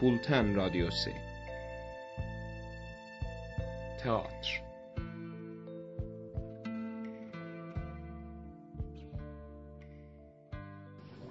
بولتن 0.00 0.54
رادیو 0.54 0.90
سه. 0.90 1.14
تئاتر. 3.98 4.60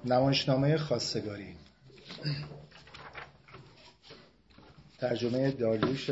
نمایشنامه 0.06 0.78
خواستگاری. 0.78 1.56
ترجمه 5.00 5.52
داریوش 5.52 6.10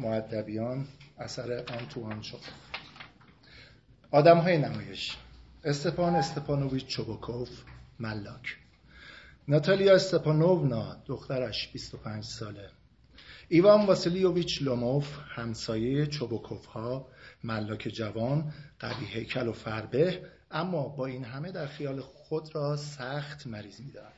معدبیان 0.00 0.86
اثر 1.18 1.64
آنتوان 1.80 2.22
شد 2.22 2.40
آدم 4.10 4.38
های 4.38 4.58
نمایش. 4.58 5.16
استپان 5.64 6.16
استپانوویچ 6.16 6.86
چوبوکوف 6.86 7.62
ملاک. 8.00 8.65
ناتالیا 9.48 9.94
استپانوونا 9.94 10.96
دخترش 11.06 11.72
25 11.72 12.24
ساله. 12.24 12.70
ایوان 13.48 13.86
واسیلیوویچ 13.86 14.62
لوموف 14.62 15.18
همسایه 15.28 16.06
چوبوکوف 16.06 16.66
ها 16.66 17.08
ملاک 17.44 17.88
جوان 17.88 18.52
قوی 18.80 19.06
هیکل 19.06 19.48
و 19.48 19.52
فربه 19.52 20.20
اما 20.50 20.88
با 20.88 21.06
این 21.06 21.24
همه 21.24 21.52
در 21.52 21.66
خیال 21.66 22.00
خود 22.00 22.54
را 22.54 22.76
سخت 22.76 23.46
مریض 23.46 23.80
می‌داد 23.80 24.12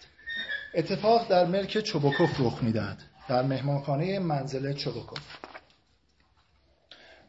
اتفاق 0.75 1.29
در 1.29 1.47
ملک 1.47 1.81
چوبوکوف 1.81 2.41
رخ 2.41 2.63
می‌دهد 2.63 2.97
در 3.29 3.43
مهمانخانه 3.43 4.19
منزل 4.19 4.73
چوبوکوف. 4.73 5.37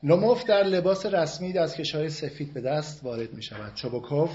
لوموف 0.03 0.43
در 0.43 0.63
لباس 0.63 1.05
رسمی 1.05 1.53
دستکش 1.53 1.95
های 1.95 2.09
سفید 2.09 2.53
به 2.53 2.61
دست 2.61 3.03
وارد 3.03 3.33
می 3.33 3.43
شود 3.43 3.73
چوبوکوف 3.73 4.31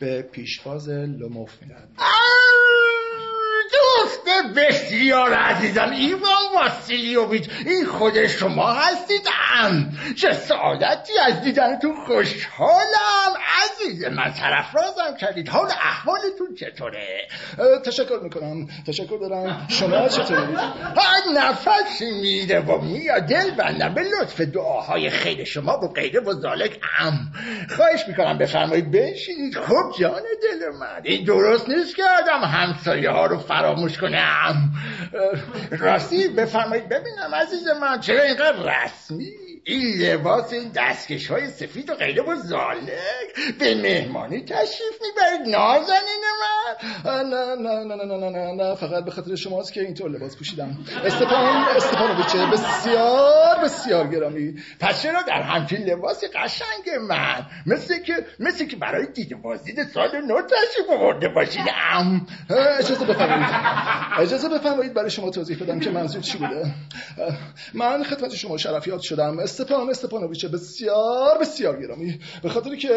به 0.00 0.22
پیشواز 0.22 0.88
لوموف 0.88 1.62
می 1.62 1.68
دوست 3.98 4.54
بسیار 4.56 5.34
عزیزم 5.34 5.90
ایوان 5.90 6.42
واسیلیوویچ 6.54 7.50
این 7.66 7.86
خود 7.86 8.26
شما 8.26 8.72
هستیدم 8.72 9.92
چه 10.16 10.32
سعادتی 10.32 11.12
از 11.18 11.42
دیدنتون 11.42 11.96
خوشحالم. 12.06 13.32
عزیز 13.86 14.04
من 14.04 14.32
سرفرازم 14.32 15.16
کردید. 15.20 15.48
حال 15.48 15.70
احوالتون 15.70 16.54
چطوره؟ 16.60 17.28
تشکر 17.84 18.20
می‌کنم. 18.22 18.68
تشکر 18.86 19.18
دارم. 19.20 19.66
شما 19.70 20.08
چطورید 20.08 20.58
نفسی 21.34 22.10
میده 22.20 22.60
و 22.60 22.80
میاد. 22.80 23.22
دل 23.22 23.50
بندم. 23.50 23.94
به 23.94 24.02
لطف 24.02 24.40
دعاهای 24.40 25.10
خیر 25.10 25.44
شما 25.44 25.78
و 25.78 25.88
غیره 25.88 26.20
و 26.20 26.32
ذالک 26.32 26.80
ام. 26.98 27.32
خواهش 27.76 28.04
می‌کنم 28.08 28.38
بفرمایید 28.38 28.90
بنشینید. 28.90 29.58
خب 29.58 29.92
جان 30.00 30.22
دل 30.42 30.76
من. 30.80 31.00
این 31.02 31.24
درست 31.24 31.68
نیست 31.68 31.96
که 31.96 32.02
آدم 32.04 32.44
همسایه 32.44 33.10
ها 33.10 33.26
رو 33.26 33.38
فراموش 33.38 33.98
کنم 33.98 34.72
راستی 35.70 36.28
بفرمایید. 36.28 36.88
ببینم 36.88 37.34
عزیز 37.34 37.68
من 37.80 38.00
چرا 38.00 38.22
اینقدر 38.22 38.84
رسمی؟ 38.84 39.47
این 39.68 40.02
لباس 40.02 40.52
این 40.52 40.70
دستکش 40.74 41.26
های 41.26 41.50
سفید 41.50 41.90
و 41.90 41.94
غیره 41.94 42.22
و 42.22 42.36
زالک. 42.36 43.58
به 43.58 43.74
مهمانی 43.74 44.40
تشریف 44.40 44.98
می‌برید 45.02 45.54
نازنین 45.56 46.24
من. 46.40 47.28
نه 47.30 47.54
نه 47.54 47.84
نه 47.84 48.04
نه 48.04 48.04
نه 48.04 48.30
نه 48.30 48.52
نه 48.52 48.74
فقط 48.74 49.04
به 49.04 49.10
خاطر 49.10 49.36
شماست 49.36 49.72
که 49.72 49.80
اینطور 49.80 50.10
لباس 50.10 50.36
پوشیدم. 50.36 50.78
استفان 51.04 51.64
استفانوویچ 51.76 52.36
بسیار 52.52 53.58
بسیار 53.64 54.06
گرامی. 54.06 54.54
پس 54.80 55.02
چرا 55.02 55.22
در 55.22 55.42
همچین 55.42 55.78
لباس 55.78 56.24
قشنگ 56.34 56.90
من. 57.08 57.46
مثل 57.66 58.02
که 58.02 58.26
مثل 58.38 58.66
که 58.66 58.76
برای 58.76 59.06
دیده 59.06 59.34
بازدید 59.34 59.88
سال 59.94 60.20
نو 60.20 60.42
تشریف 60.42 60.90
آورده 60.90 61.28
باشید. 61.28 61.66
ام. 61.92 62.26
اجازه 62.78 63.04
بفرمایید. 63.04 63.54
اجازه 64.18 64.48
بفرمایید 64.48 64.94
برای 64.94 65.10
شما 65.10 65.30
توضیح 65.30 65.58
بدم 65.62 65.80
که 65.80 65.90
منظور 65.90 66.22
چی 66.22 66.38
بوده. 66.38 66.74
من 67.74 68.04
خدمت 68.04 68.34
شما 68.34 68.56
شرفیات 68.56 69.00
شدم. 69.00 69.38
استپان 69.60 69.90
استپانوویچ 69.90 70.46
بسیار 70.46 71.38
بسیار 71.40 71.82
گرامی. 71.82 72.20
به 72.42 72.48
خاطر 72.48 72.76
که 72.76 72.88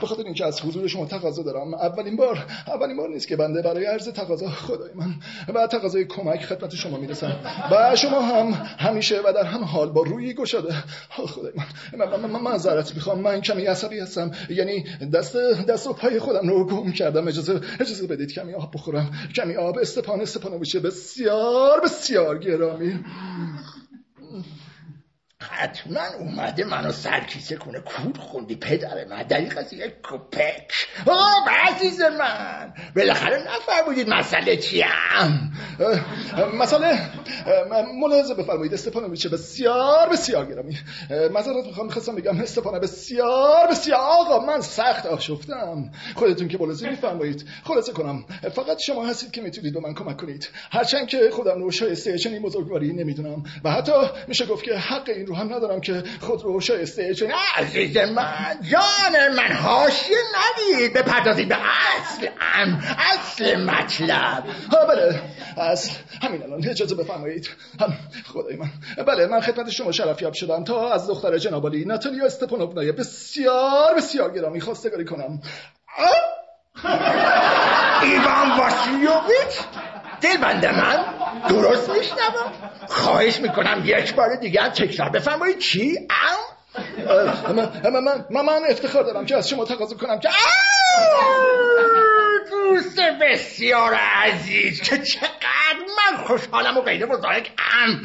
به 0.00 0.06
خاطر 0.06 0.22
اینکه 0.22 0.46
از 0.46 0.60
حضور 0.60 0.86
شما 0.86 1.06
تقاضا 1.06 1.42
دارم 1.42 1.74
اولین 1.74 2.16
بار 2.16 2.46
اولین 2.66 2.96
بار 2.96 3.08
نیست 3.08 3.28
که 3.28 3.36
بنده 3.36 3.62
برای 3.62 3.84
عرض 3.84 4.08
تقاضا 4.08 4.48
خدای 4.48 4.90
من 4.94 5.14
و 5.54 5.66
تقاضای 5.66 6.04
کمک 6.04 6.44
خدمت 6.44 6.74
شما 6.74 6.96
می‌رسم. 6.96 7.36
و 7.72 7.96
شما 7.96 8.20
هم 8.20 8.46
همیشه 8.78 9.20
و 9.20 9.32
در 9.32 9.44
هم 9.44 9.64
حال 9.64 9.90
با 9.90 10.02
روی 10.02 10.34
گشاده. 10.34 10.74
خدای 11.10 11.52
من. 11.56 11.64
من, 11.98 12.20
من, 12.20 12.30
من 12.30 12.40
معذرت 12.40 12.94
می‌خوام. 12.94 13.20
من 13.20 13.40
کمی 13.40 13.64
عصبی 13.64 13.98
هستم. 13.98 14.30
یعنی 14.48 14.84
دست 15.12 15.36
دست 15.36 15.86
و 15.86 15.92
پای 15.92 16.18
خودم 16.18 16.48
رو 16.48 16.66
گم 16.66 16.92
کردم. 16.92 17.28
اجازه 17.28 17.60
اجازه 17.80 18.06
بدید 18.06 18.32
کمی 18.32 18.54
آب 18.54 18.70
بخورم. 18.74 19.10
کمی 19.36 19.56
آب. 19.56 19.78
استپان 19.78 20.20
استپانوویچ 20.20 20.76
بسیار 20.76 21.80
بسیار 21.80 22.38
گرامی. 22.38 23.04
حتما 25.42 26.00
اومده 26.18 26.64
منو 26.64 26.92
سرکیسه 26.92 27.56
کنه. 27.56 27.80
کور 27.80 28.18
خوندی 28.18 28.56
پدر 28.56 29.04
من. 29.04 29.22
دقیق 29.22 29.58
از 29.58 29.72
یک 29.72 29.94
کپک 30.02 30.72
آه 31.06 31.48
عزیز 31.48 32.00
من. 32.00 32.74
بالاخره 32.96 33.38
نفرمودید 33.38 34.08
مسئله 34.08 34.56
چیم. 34.56 35.52
مسئله 36.54 36.98
ملاحظه 38.00 38.34
بفرمایید. 38.34 38.74
استپانویچ 38.74 39.26
بسیار 39.26 40.08
بسیار 40.08 40.46
گرامی. 40.46 40.78
معذرت 41.32 41.66
می‌خوام. 41.66 41.86
می‌خواستم 41.86 42.14
بگم 42.14 42.40
استپانه 42.40 42.78
بسیار 42.78 43.66
بسیار. 43.70 44.00
آقا 44.00 44.46
من 44.46 44.60
سخت 44.60 45.06
آشفتم. 45.06 45.90
خودتون 46.14 46.48
که 46.48 46.58
ملاحظه 46.58 46.90
میفرمایید. 46.90 47.48
خلاصه 47.64 47.92
کنم. 47.92 48.24
فقط 48.54 48.78
شما 48.80 49.06
هستید 49.06 49.30
که 49.30 49.40
می‌تونید 49.42 49.74
به 49.74 49.80
من 49.80 49.94
کمک 49.94 50.16
کنید. 50.16 50.48
هرچند 50.70 51.06
که 51.08 51.30
خودم 51.32 51.62
رو 51.62 51.70
شایسته 51.70 52.18
چنین 52.18 52.42
بزرگواری 52.42 52.92
نمی‌دونم. 52.92 53.42
و 53.64 53.70
حتی 53.70 53.92
میشه 54.28 54.46
گفت 54.46 54.64
که 54.64 54.76
حق 54.76 55.08
این 55.08 55.29
رو 55.30 55.36
هم 55.36 55.54
ندارم 55.54 55.80
که 55.80 56.02
خود 56.20 56.42
رو 56.42 56.60
شایسته 56.60 57.14
چنین 57.14 57.32
عزیز 57.56 57.96
من 57.96 58.58
جان 58.70 59.34
من 59.36 59.52
حاشیه 59.52 60.16
ندید. 60.36 60.92
بپردازید 60.92 61.48
به 61.48 61.56
اصل 61.56 62.28
ام 62.54 62.82
اصل 63.12 63.64
مطلب. 63.64 64.44
ها 64.72 64.86
بله 64.86 65.20
اصل 65.56 65.90
همین 66.22 66.42
الان. 66.42 66.68
اجازه 66.68 66.94
بفرمایید. 66.94 67.48
خدای 68.26 68.56
من. 68.56 68.70
بله 69.06 69.26
من 69.26 69.40
خدمت 69.40 69.70
شما 69.70 69.92
شرفیاب 69.92 70.32
شدم 70.32 70.64
تا 70.64 70.92
از 70.92 71.06
دختر 71.06 71.38
جنابالی 71.38 71.84
ناتالیا 71.84 72.26
استپانوونای 72.26 72.92
بسیار 72.92 73.94
بسیار 73.96 74.30
گرامی 74.30 74.60
خواستگاری 74.60 75.04
کنم. 75.04 75.40
ایوان 78.02 78.58
واسیلیوویچ 78.58 79.60
دل 80.20 80.36
بند 80.36 80.66
من؟ 80.66 81.04
درست 81.48 81.90
میشنوم. 81.90 82.52
خواهش 82.88 83.40
می‌کنم 83.40 83.82
یک 83.84 84.14
بار 84.14 84.36
دیگه 84.36 84.68
تکرار 84.68 85.08
بفرمایید. 85.10 85.58
چی؟ 85.58 85.98
ام؟ 86.10 86.60
من, 87.54 88.24
من, 88.30 88.44
من 88.44 88.60
افتخار 88.68 89.02
دارم 89.02 89.26
که 89.26 89.36
از 89.36 89.48
شما 89.48 89.64
تقاضا 89.64 89.96
کنم 89.96 90.20
که 90.20 90.28
دوست 92.50 93.00
بسیار 93.22 93.94
عزیز. 93.94 94.80
که 94.80 94.98
چقدر 94.98 95.39
من 95.98 96.16
خوشحالم 96.24 96.76
و 96.76 96.80
غیره 96.80 97.06
بزرگ 97.06 97.50
ام 97.82 98.02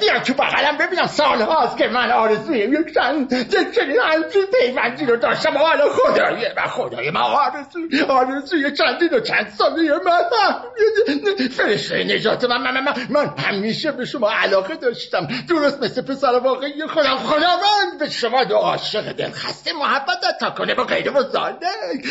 بیا 0.00 0.20
تو 0.20 0.34
بغلم 0.34 0.78
ببینم 0.78 1.06
سال 1.06 1.42
هاست 1.42 1.78
که 1.78 1.88
من 1.88 2.10
آرزوی 2.10 2.58
یک 2.58 2.94
چند 2.94 3.28
چنین 3.74 3.98
همچین 4.00 4.42
پیوندی 4.60 5.06
رو 5.06 5.16
داشتم. 5.16 5.56
و 5.56 5.58
حالا 5.58 5.84
خدای 5.88 6.46
من 6.56 6.66
خدای 6.66 7.10
من 7.10 7.20
آرزوی 7.20 8.00
آرزوی 8.08 8.72
چندین 8.72 9.08
و 9.12 9.20
چند 9.20 9.52
ساله 9.58 9.82
من. 10.04 11.48
فرشته 11.48 12.04
نجات 12.04 12.44
من 12.44 12.56
من, 12.56 12.80
من 12.80 12.94
من. 13.10 13.34
همیشه 13.38 13.92
به 13.92 14.04
شما 14.04 14.30
علاقه 14.30 14.74
داشتم. 14.74 15.28
درست 15.48 15.82
مثل 15.82 16.02
پسر 16.02 16.38
واقعی 16.38 16.86
خودم. 16.86 17.16
خداوند 17.16 17.98
به 17.98 18.10
شما 18.10 18.44
دو 18.44 18.56
عاشق 18.56 19.12
دلخسته 19.12 19.72
محبت 19.72 20.24
تا 20.40 20.50
کنه 20.50 20.74
با 20.74 20.84
غیره 20.84 21.10
بزرگ 21.10 21.54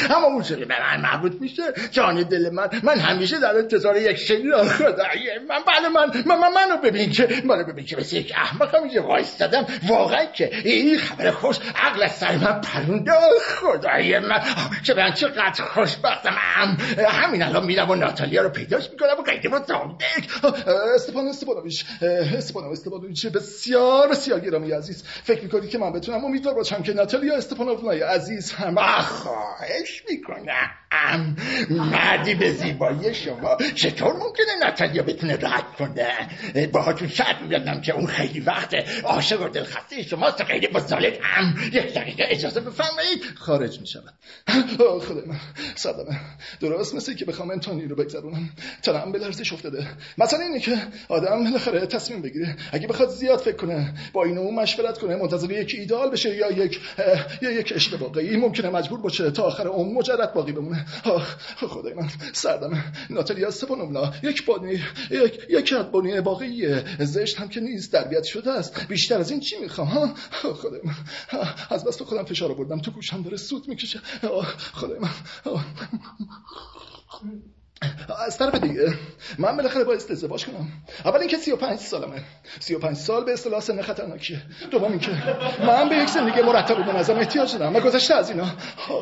اما 0.10 0.26
اون 0.28 0.44
شده 0.44 0.66
به 0.66 0.76
من 0.80 1.02
مربوط 1.02 1.42
میشه. 1.42 1.64
جان 1.92 2.24
دل 2.24 2.50
من. 2.50 2.70
من 2.84 3.00
همیشه 3.00 3.40
در 3.40 3.58
انتظار 3.58 3.93
یک 4.02 4.18
شنی 4.18 4.52
خدای 4.52 5.40
من. 5.50 5.60
بله 5.68 5.90
من 5.90 6.12
من, 6.26 6.40
من 6.40 6.54
منو 6.54 6.78
ببین 6.84 7.12
که 7.12 7.28
منو 7.44 7.64
ببین 7.64 7.86
که 7.86 7.98
مثل 7.98 8.16
یک 8.16 8.34
احمق 8.36 8.76
هم 8.76 9.06
وایستادم. 9.06 9.66
واقعا 9.88 10.26
که 10.26 10.56
این 10.64 10.98
خبر 10.98 11.32
خوش 11.32 11.58
عقل 11.76 12.04
از 12.04 12.12
سر 12.12 12.36
من 12.36 12.62
پرونده. 12.62 13.12
خدای 13.62 14.20
من. 14.20 14.42
چه 14.84 14.94
من 14.94 15.14
چقدر 15.14 15.64
خوشبختم. 15.64 16.36
ام 16.56 16.78
همین 17.08 17.44
الان 17.44 17.66
میرم 17.66 17.90
و 17.90 17.96
ناتالیا 17.96 18.42
رو 18.42 18.50
پیداش 18.50 18.90
می‌کنم 18.92 19.20
و 19.20 19.22
قیده 19.22 19.50
و 19.50 19.60
زامدک 19.68 20.30
استپان 20.96 21.28
استپانویچ 21.28 21.86
استپان 22.38 22.64
استپانویچ 22.64 23.26
بسیار 23.26 24.08
بسیار 24.08 24.40
گرامی 24.40 24.72
عزیز. 24.72 25.04
فکر 25.24 25.44
می‌کنید 25.44 25.70
که 25.70 25.78
من 25.78 25.94
بتونم؟ 25.94 26.26
امیدوار 26.26 26.56
باشم 26.56 26.84
که 26.84 26.94
ناتالیا 26.94 27.36
استپانوونای 27.36 28.02
عزیز 28.02 28.54
هم. 28.54 28.76
خواهش 29.02 30.04
می‌کنم. 30.10 30.72
ام. 30.94 31.36
مردی 31.70 32.36
به 32.36 32.52
زیبایی 32.52 33.14
شما. 33.14 33.58
چطور 33.76 34.14
ممکنه 34.14 34.56
ناتالیا 34.64 35.04
بتونه 35.04 35.34
رد 35.34 35.66
کنه؟ 35.78 36.30
باهاتون 36.68 37.08
شرط 37.08 37.42
می‌دادم 37.42 37.82
که 37.82 37.94
اون 37.94 38.06
خیلی 38.06 38.40
وقت 38.40 38.76
عاشق 39.04 39.42
و 39.42 39.50
دلخسته 39.50 40.04
شماست 40.04 40.44
خیلی 40.44 40.68
بزرگ 40.68 41.20
ام. 41.38 41.56
یک 41.74 41.94
دقیقه 41.94 42.24
اجازه 42.30 42.60
بفرمایید. 42.60 43.24
خارج 43.36 43.80
می‌شود. 43.80 44.14
خدای 44.78 45.26
من. 45.26 45.40
صدمه 45.76 46.20
درست 46.60 46.96
مثل 46.96 47.14
که 47.14 47.26
بخوام 47.26 47.50
انتونی 47.52 47.86
رو 47.86 47.96
بگذرونم. 47.96 48.50
تنم 48.84 49.12
به 49.12 49.20
لرزش 49.20 49.54
افتاده؟ 49.54 49.88
مثلا 50.18 50.40
اینه 50.40 50.60
که 50.60 50.78
آدم 51.10 51.44
بالاخره 51.44 51.86
تصمیم 51.86 52.22
بگیره. 52.22 52.56
اگه 52.72 52.88
بخواد 52.88 53.10
زیاد 53.10 53.40
فکر 53.40 53.56
کنه 53.56 53.94
با 54.14 54.24
این 54.24 54.38
اون 54.38 54.56
مشورت 54.56 54.98
کنه 54.98 55.16
منتظر 55.16 55.52
یک 55.52 55.76
ایدال 55.78 56.12
بشه 56.12 56.36
یا 56.36 56.52
یک 56.52 56.80
یا 57.42 57.52
یک 57.52 57.74
عشق 57.74 58.02
واقعی 58.02 58.38
ممکنه 58.38 58.70
مجبور 58.70 59.02
باشه 59.02 59.32
تا 59.32 59.44
آخر 59.44 59.68
عمر 59.68 59.94
مجرد 59.94 60.34
باقی 60.34 60.52
بمونه. 60.52 60.83
خدای 61.58 61.94
من 61.94 62.10
سردمه 62.34 62.84
ناتالیا 63.10 63.52
سپانومنا 63.52 64.14
یک 64.24 64.46
بانی 64.46 64.80
یک 65.12 65.40
یک 65.50 65.74
بانی 65.74 66.20
واقعی 66.20 66.82
زشت 67.00 67.40
هم 67.40 67.50
که 67.50 67.60
نیست 67.60 67.92
تربیت 67.92 68.24
شده 68.24 68.52
است. 68.52 68.88
بیشتر 68.88 69.18
از 69.18 69.32
این 69.32 69.40
چی 69.40 69.58
می‌خوام 69.60 69.88
ها؟ 69.88 70.14
خدای 70.54 70.82
من. 70.84 70.96
از 71.70 71.84
بس 71.86 72.02
خودم 72.02 72.24
فشار 72.24 72.52
آوردم. 72.52 72.80
تو 72.80 72.92
گوشم 72.92 73.22
داره 73.22 73.38
سوت 73.38 73.70
می‌کشه. 73.70 74.02
خدای 74.74 75.00
من. 75.00 75.10
از 78.26 78.38
طرف 78.38 78.56
دیگه 78.56 78.94
من 79.38 79.58
بالاخره 79.58 79.84
باید 79.84 80.04
ازدواج 80.12 80.46
کنم. 80.46 80.68
اول 81.06 81.20
اینکه 81.20 81.38
35 81.38 81.80
سالمه. 81.80 82.22
35 82.60 82.98
سال 82.98 83.26
به 83.26 83.34
اصطلاح 83.34 83.60
سن 83.60 83.82
خطرناکیه. 83.82 84.42
دوم 84.72 84.92
اینکه 84.92 85.12
من 85.68 85.90
به 85.90 85.96
یک 85.96 86.10
زندگی 86.10 86.42
مرتب 86.42 86.86
به 86.86 87.00
نظرم 87.00 87.18
احتیاج 87.18 87.58
دارم 87.58 87.76
و 87.76 87.80
گذشته 87.80 88.16
از 88.16 88.30
اینا. 88.30 88.46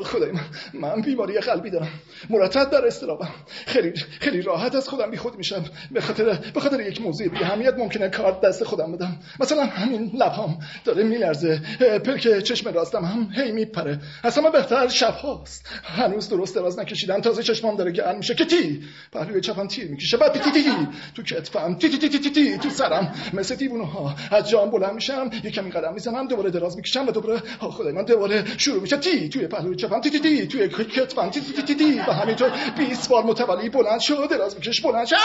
خدای 0.06 0.32
من 0.32 0.42
من 0.74 1.02
بیماری 1.02 1.40
قلبی 1.40 1.70
دارم. 1.70 1.90
مرتب 2.30 2.70
در 2.70 2.86
استرابم. 2.88 3.30
خیلی 3.66 3.94
خیلی 4.20 4.42
راحت 4.42 4.76
از 4.76 4.90
خودم 4.90 5.12
بیخود 5.12 5.36
میشم. 5.36 5.66
به 5.92 6.02
خاطر 6.02 6.40
به 6.54 6.60
خاطر 6.60 6.80
یک 6.80 7.02
موضوع 7.02 7.28
بی 7.28 7.44
اهمیت 7.44 7.74
ممکنه 7.78 8.10
کار 8.10 8.40
دست 8.44 8.64
خودم 8.64 8.92
بدم. 8.92 9.20
مثلا 9.40 9.64
همین 9.66 10.12
لبام 10.14 10.60
داره 10.86 11.04
میلرزه. 11.04 11.62
پلک 11.80 12.40
چشم 12.40 12.70
راستم 12.70 13.06
هم 13.06 13.30
هی 13.36 13.52
میپره. 13.52 14.00
اصلا 14.24 14.50
بهتر 14.50 14.88
شب 14.88 15.14
هاست 15.14 15.68
هنوز 15.84 16.30
درست 16.30 16.56
دراز 16.56 16.80
نکشیدم 16.80 17.22
تازه 17.22 17.44
چشمام 17.44 17.76
داره 17.76 17.92
گرم 17.92 18.18
میشه. 18.18 18.36
که 18.36 18.46
تی 18.46 18.71
پهلوی 19.12 19.42
چپم 19.42 19.68
تیر 19.68 19.92
می‌کشه 19.92 20.18
بعد 20.18 20.34
تی 20.34 20.52
تی 20.52 20.64
تی 20.64 20.88
تو 21.16 21.24
کتفم 21.24 21.76
تی 21.76 21.90
تی 21.90 22.10
تی 22.10 22.20
تی 22.20 22.30
تی 22.30 22.58
تو 22.58 22.70
سرم 22.70 23.16
مثل 23.34 23.56
دیوونه 23.56 23.86
ها 23.86 24.16
از 24.32 24.50
جام 24.50 24.70
بلند 24.72 24.94
میشم 24.94 25.30
یه 25.44 25.52
کمی 25.52 25.72
قدم 25.72 25.94
می‌زنم 25.94 26.28
دوباره 26.28 26.50
دراز 26.50 26.76
می‌کشم 26.76 27.08
و 27.08 27.12
دوباره 27.12 27.40
خدای 27.60 27.94
من 27.94 28.06
دوباره 28.06 28.46
شروع 28.58 28.82
میشه 28.82 28.98
تی 28.98 29.30
توی 29.30 29.48
پهلوی 29.48 29.76
چپم 29.76 30.02
تی 30.02 30.10
تی 30.10 30.20
تی 30.20 30.48
توی 30.48 30.68
کتفم 30.68 31.30
تی 31.30 31.42
تی 31.42 31.62
تی 31.62 31.76
تی 31.76 32.00
و 32.00 32.12
همینطور 32.12 32.52
20 32.78 33.10
بار 33.10 33.24
متوالی 33.24 33.70
بلند 33.70 34.00
شد 34.00 34.30
دراز 34.30 34.56
میکش 34.56 34.82
بلند 34.82 35.06
شد 35.06 35.16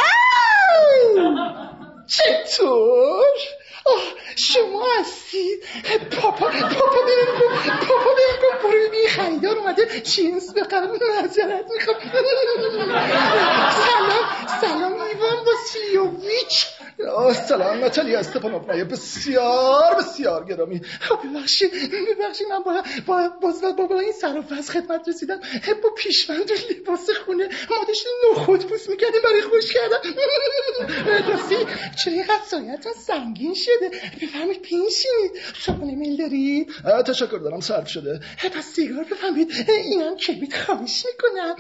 چطور 2.07 3.25
شما 4.37 4.87
هستید. 5.01 5.65
پاپا 6.11 6.47
پاپا 6.51 7.01
بینگو 7.07 7.49
پاپا 7.89 8.11
بینگو 8.19 8.51
برو 8.63 8.91
بی 8.91 9.09
خریدار 9.09 9.59
اومده. 9.59 10.01
چینز 10.01 10.55
بخرم 10.55 10.91
نظرت 11.25 11.65
می‌خوام. 11.75 11.97
سلام 13.87 14.25
سلام 14.61 15.01
ایوان 15.01 15.39
واسیلیوویچ 15.47 16.67
سلام 17.49 17.79
ناتالیا 17.81 18.19
استپانوفنای 18.19 18.85
بسیار 18.85 19.95
بسیار 19.99 20.45
گرامی. 20.45 20.81
ببخشید 21.25 21.73
ببخشید 22.19 22.47
من 22.51 22.63
با 22.63 22.83
با 23.07 23.29
باز 23.43 23.61
با, 23.63 23.87
با 23.87 24.01
این 24.01 24.13
سر 24.13 24.39
و 24.39 24.63
خدمت 24.63 25.09
رسیدم. 25.09 25.41
با 25.83 25.91
پیشوند 25.97 26.51
لباس 26.71 27.11
خونه. 27.11 27.49
ما 27.71 27.77
داشتیم 27.89 28.13
نخود 28.33 28.67
پوست 28.67 28.91
می‌کردیم 28.91 29.21
برای 29.25 29.43
خوش 29.43 29.73
کردم 29.73 29.99
راستی 31.33 31.57
چرا 32.05 32.13
اینقدر 32.13 32.45
سایتون 32.47 32.93
سنگین 32.93 33.55
شده. 33.55 33.89
بفهمید 34.23 34.63
پینشید 34.63 35.33
شما 35.55 35.85
میل 35.85 36.17
دارید 36.17 36.73
تشکر 37.07 37.39
دارم 37.39 37.61
صرف 37.61 37.89
شده. 37.89 38.21
پس 38.55 38.65
سیگار 38.65 39.05
بفهمید. 39.05 39.53
اینم 39.69 40.17
کبیت 40.17 40.57
خواهش 40.57 41.07
می‌کنم. 41.07 41.57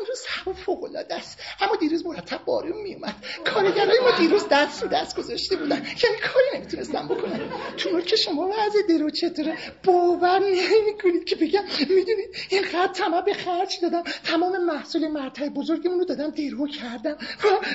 امروز 0.00 0.24
هوا 0.28 0.52
فوق 0.52 0.84
العاده 0.84 1.14
است. 1.14 1.38
اما 1.60 1.76
دیروز 1.76 2.06
مرتب 2.06 2.44
بارون 2.44 2.82
میومد 2.82 3.14
کارگرای 3.54 3.98
ما 4.00 4.10
دیروز 4.18 4.48
دست 4.70 4.82
رو 4.82 4.88
دست 4.88 5.16
گذاشته 5.16 5.56
بودن. 5.56 5.76
یعنی 5.76 6.16
کاری 6.22 6.46
نمی‌تونستم 6.54 7.08
بکنم. 7.08 7.40
تو 7.76 8.00
که 8.00 8.16
شما 8.16 8.48
وضع 8.48 8.78
درو 8.88 9.10
چطوره؟ 9.10 9.56
باور 9.84 10.38
نمی‌کنید 10.38 11.24
که 11.24 11.36
بگم 11.36 11.64
می‌دونید 11.80 12.28
اینقدر 12.50 12.92
تمام 12.94 13.24
به 13.24 13.34
خرج 13.34 13.78
دادم. 13.82 14.02
تمام 14.24 14.64
محصول 14.64 15.08
مرتع 15.08 15.48
بزرگمون 15.48 15.98
رو 15.98 16.04
دادم 16.04 16.30
درو 16.30 16.68
کردم. 16.68 17.16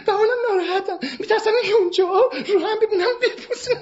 و 0.07 0.11
حالا 0.11 0.33
ناراحتم. 0.49 0.99
میترسم 1.19 1.51
اونجا 1.79 2.03
رو 2.47 2.59
هم 2.59 2.77
ببینم 2.81 3.05
بپوسم. 3.21 3.79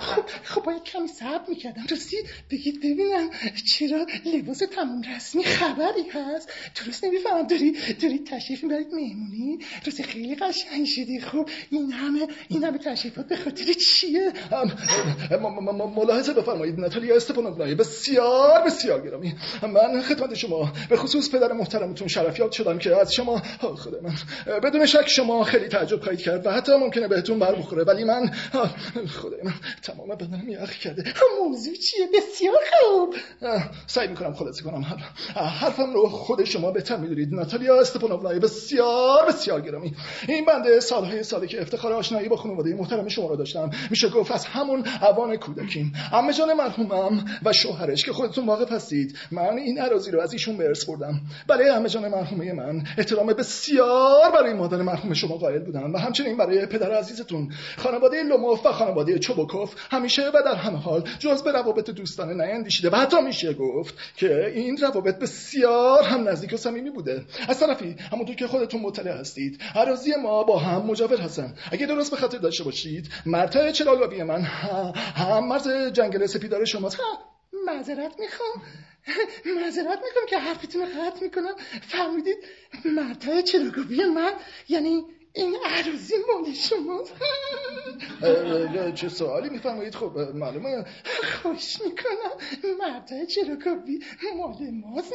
خب 0.00 0.22
خب 0.44 0.62
باید 0.62 0.82
کمی 0.84 1.08
صبر 1.08 1.44
می‌کردم. 1.48 1.86
راستی 1.90 2.16
بگید 2.50 2.78
ببینم 2.78 3.30
چرا 3.72 4.06
لباس 4.24 4.58
تمام 4.58 5.02
رسمی 5.16 5.44
خبری 5.44 6.08
هست. 6.12 6.52
درست 6.84 7.04
نمی‌فهمم. 7.04 7.46
داری 7.46 7.76
داری 8.02 8.18
تشریف 8.18 8.62
می‌برید 8.64 8.94
مهمونی؟ 8.94 9.58
راستی 9.86 10.02
خیلی 10.02 10.34
قشنگ 10.34 10.86
شدی. 10.86 11.20
خب 11.20 11.48
این 11.70 11.92
همه 11.92 12.26
این 12.48 12.64
همه 12.64 12.78
تشریفات 12.78 13.26
به 13.26 13.36
خاطر 13.36 13.64
چیه؟ 13.72 14.32
ملاحظه 15.96 16.32
بفرمایید 16.32 16.80
ناتالیا 16.80 17.16
استپانوفنای 17.16 17.74
بسیار 17.74 18.62
بسیار 18.66 19.00
گرامی. 19.00 19.34
من 19.62 20.02
خدمت 20.02 20.34
شما 20.34 20.72
به 20.88 20.96
خصوص 20.96 21.30
پدر 21.30 21.52
محترمتون 21.52 22.08
شرفیات 22.08 22.52
شدم 22.52 22.78
که 22.78 22.96
از 22.96 23.14
شما 23.14 23.42
خود 23.60 23.94
من. 24.02 24.14
بدون 24.60 24.86
شک 24.86 25.08
شما 25.08 25.44
خیلی 25.44 25.68
تعجب 25.68 26.00
خواهید 26.00 26.20
کرد 26.20 26.46
و 26.46 26.50
حتی 26.50 26.72
ممکنه 26.76 27.08
بهتون 27.08 27.38
بر 27.38 27.54
بخوره 27.54 27.84
ولی 27.84 28.04
من 28.04 28.30
خدای 29.22 29.42
من 29.44 29.54
تمام 29.82 30.08
بدنم 30.08 30.48
یخ 30.48 30.72
کرده. 30.72 31.04
موضوع 31.42 31.74
چیه؟ 31.74 32.06
بسیار 32.14 32.60
خوب. 32.82 33.14
سعی 33.86 34.08
می‌کنم 34.08 34.34
خلاصه 34.34 34.62
کنم 34.62 34.84
حرفم 35.34 35.94
رو 35.94 36.08
خود 36.08 36.44
شما 36.44 36.70
بهتر 36.70 36.96
می‌دونید. 36.96 37.34
ناتالیا 37.34 37.80
استپانوفنای 37.80 38.38
بسیار 38.38 39.26
بسیار 39.28 39.60
گرامی. 39.60 39.94
این 40.28 40.44
بنده 40.44 40.80
سالهای 40.80 41.22
سالی 41.22 41.46
که 41.46 41.59
افتخار 41.60 41.92
آشنایی 41.92 42.28
با 42.28 42.36
خانواده 42.36 42.74
محترم 42.74 43.08
شما 43.08 43.28
را 43.28 43.36
داشتم. 43.36 43.70
میشه 43.90 44.08
گفت 44.08 44.32
از 44.32 44.44
همون 44.46 44.84
اوان 45.02 45.36
کودکیم 45.36 45.92
عمه 46.12 46.32
جان 46.32 46.52
مرحومم 46.52 47.24
و 47.44 47.52
شوهرش 47.52 48.04
که 48.04 48.12
خودتون 48.12 48.46
واقف 48.46 48.72
هستید. 48.72 49.18
من 49.30 49.58
این 49.58 49.78
عراضی 49.78 50.10
رو 50.10 50.20
از 50.20 50.32
ایشون 50.32 50.56
به 50.56 50.64
ارث 50.64 50.84
بردم 50.84 51.20
بله 51.46 51.72
عمه 51.72 51.88
جان 51.88 52.08
مرحومه 52.08 52.52
من 52.52 52.82
احترام 52.98 53.26
بسیار 53.26 54.30
برای 54.30 54.54
مادر 54.54 54.82
مرحوم 54.82 55.14
شما 55.14 55.36
قائل 55.36 55.58
بودم 55.58 55.92
و 55.94 55.98
همچنین 55.98 56.36
برای 56.36 56.66
پدر 56.66 56.92
عزیزتون. 56.92 57.52
خانواده 57.76 58.22
لوموف 58.22 58.66
و 58.66 58.72
خانواده 58.72 59.18
چوبوکوف 59.18 59.74
همیشه 59.90 60.28
و 60.28 60.42
در 60.44 60.54
همه 60.54 60.78
حال 60.78 61.08
جز 61.18 61.42
به 61.42 61.52
روابط 61.52 61.90
دوستانه 61.90 62.46
نیندیشیده 62.46 62.90
و 62.90 62.96
حتی 62.96 63.20
میشه 63.20 63.52
گفت 63.52 63.94
که 64.16 64.46
این 64.46 64.76
روابط 64.76 65.18
بسیار 65.18 66.02
هم 66.02 66.28
نزدیک 66.28 66.52
و 66.52 66.56
صمیمی 66.56 66.90
بوده. 66.90 67.24
از 67.48 67.60
طرفی 67.60 67.96
همونطور 68.12 68.36
که 68.36 68.46
خودتون 68.46 68.80
مطلع 68.80 69.20
هستید 69.20 69.60
عراضی 69.74 70.10
ما 70.22 70.42
با 70.42 70.58
هم 70.58 70.86
مجاور 70.86 71.20
هستن. 71.20 71.49
اگه 71.72 71.86
درست 71.86 72.10
به 72.10 72.16
خاطر 72.16 72.38
داشته 72.38 72.64
باشید 72.64 73.08
مرتع 73.26 73.70
چلالاوی 73.70 74.22
من. 74.22 74.40
هم 74.40 75.48
مرز 75.48 75.68
جنگل 75.68 76.26
سپیدار 76.26 76.64
شماست. 76.64 76.98
معذرت 77.66 78.20
می‌خوام. 78.20 78.62
معذرت 79.56 79.98
می‌خوام 80.04 80.26
که 80.28 80.38
حرفتون 80.38 80.82
رو 80.82 80.88
قطع 80.88 81.22
می‌کنم. 81.22 81.54
فهمیدید 81.88 82.36
مرتع 82.84 83.40
چلاگوبی 83.40 84.04
من. 84.04 84.32
یعنی 84.68 85.04
این 85.32 85.56
عروضی 85.64 86.14
مال 86.28 86.52
شما 86.54 87.04
چه 88.94 89.08
سوالی 89.08 89.48
میفرمایید؟ 89.48 89.94
خب 89.94 90.18
معلومه. 90.34 90.84
خوش 91.42 91.80
می‌کنم. 91.84 92.76
مرده 92.78 93.26
چروکوبی 93.26 93.98
مال 94.36 94.56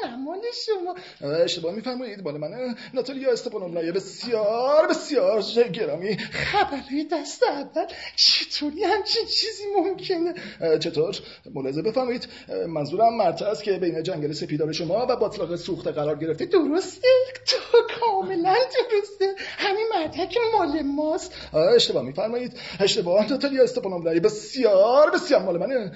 نه 0.03 0.15
مال 0.15 0.41
شما. 0.65 0.95
اشتباه 1.43 1.75
میفرمایید. 1.75 2.23
مال 2.23 2.37
منه 2.37 2.75
ناتالیا 2.93 3.31
استپانومنای 3.31 3.91
بسیار 3.91 4.87
بسیار 4.87 5.41
گرامی 5.73 6.17
خبری 6.17 7.03
دست 7.11 7.43
اول 7.43 7.85
چطوری 8.15 8.83
همچین 8.83 9.25
چیزی 9.25 9.63
ممکنه؟ 9.75 10.33
چطور؟ 10.79 11.15
ملاحظه 11.55 11.81
بفرمایید. 11.81 12.27
منظورم 12.67 13.17
مرتع 13.17 13.45
است 13.45 13.63
که 13.63 13.71
بین 13.71 14.03
جنگل 14.03 14.31
سپیدار 14.31 14.71
شما 14.71 15.05
و 15.09 15.15
باطلاق 15.15 15.55
سوخته 15.55 15.91
قرار 15.91 16.15
گرفته. 16.15 16.45
درسته. 16.45 17.07
تو 17.47 17.77
کاملا 17.99 18.55
درسته. 18.91 19.35
همین 19.57 19.85
مدرک 20.05 20.37
مال 20.53 20.81
ماست. 20.81 21.33
اشتباه 21.75 22.03
میفرمایید. 22.03 22.53
اشتباه. 22.79 23.29
ناتالیا 23.29 23.63
استپانوونا 23.63 24.19
بسیار 24.19 25.11
بسیار 25.11 25.41
مال 25.41 25.57
منه. 25.57 25.91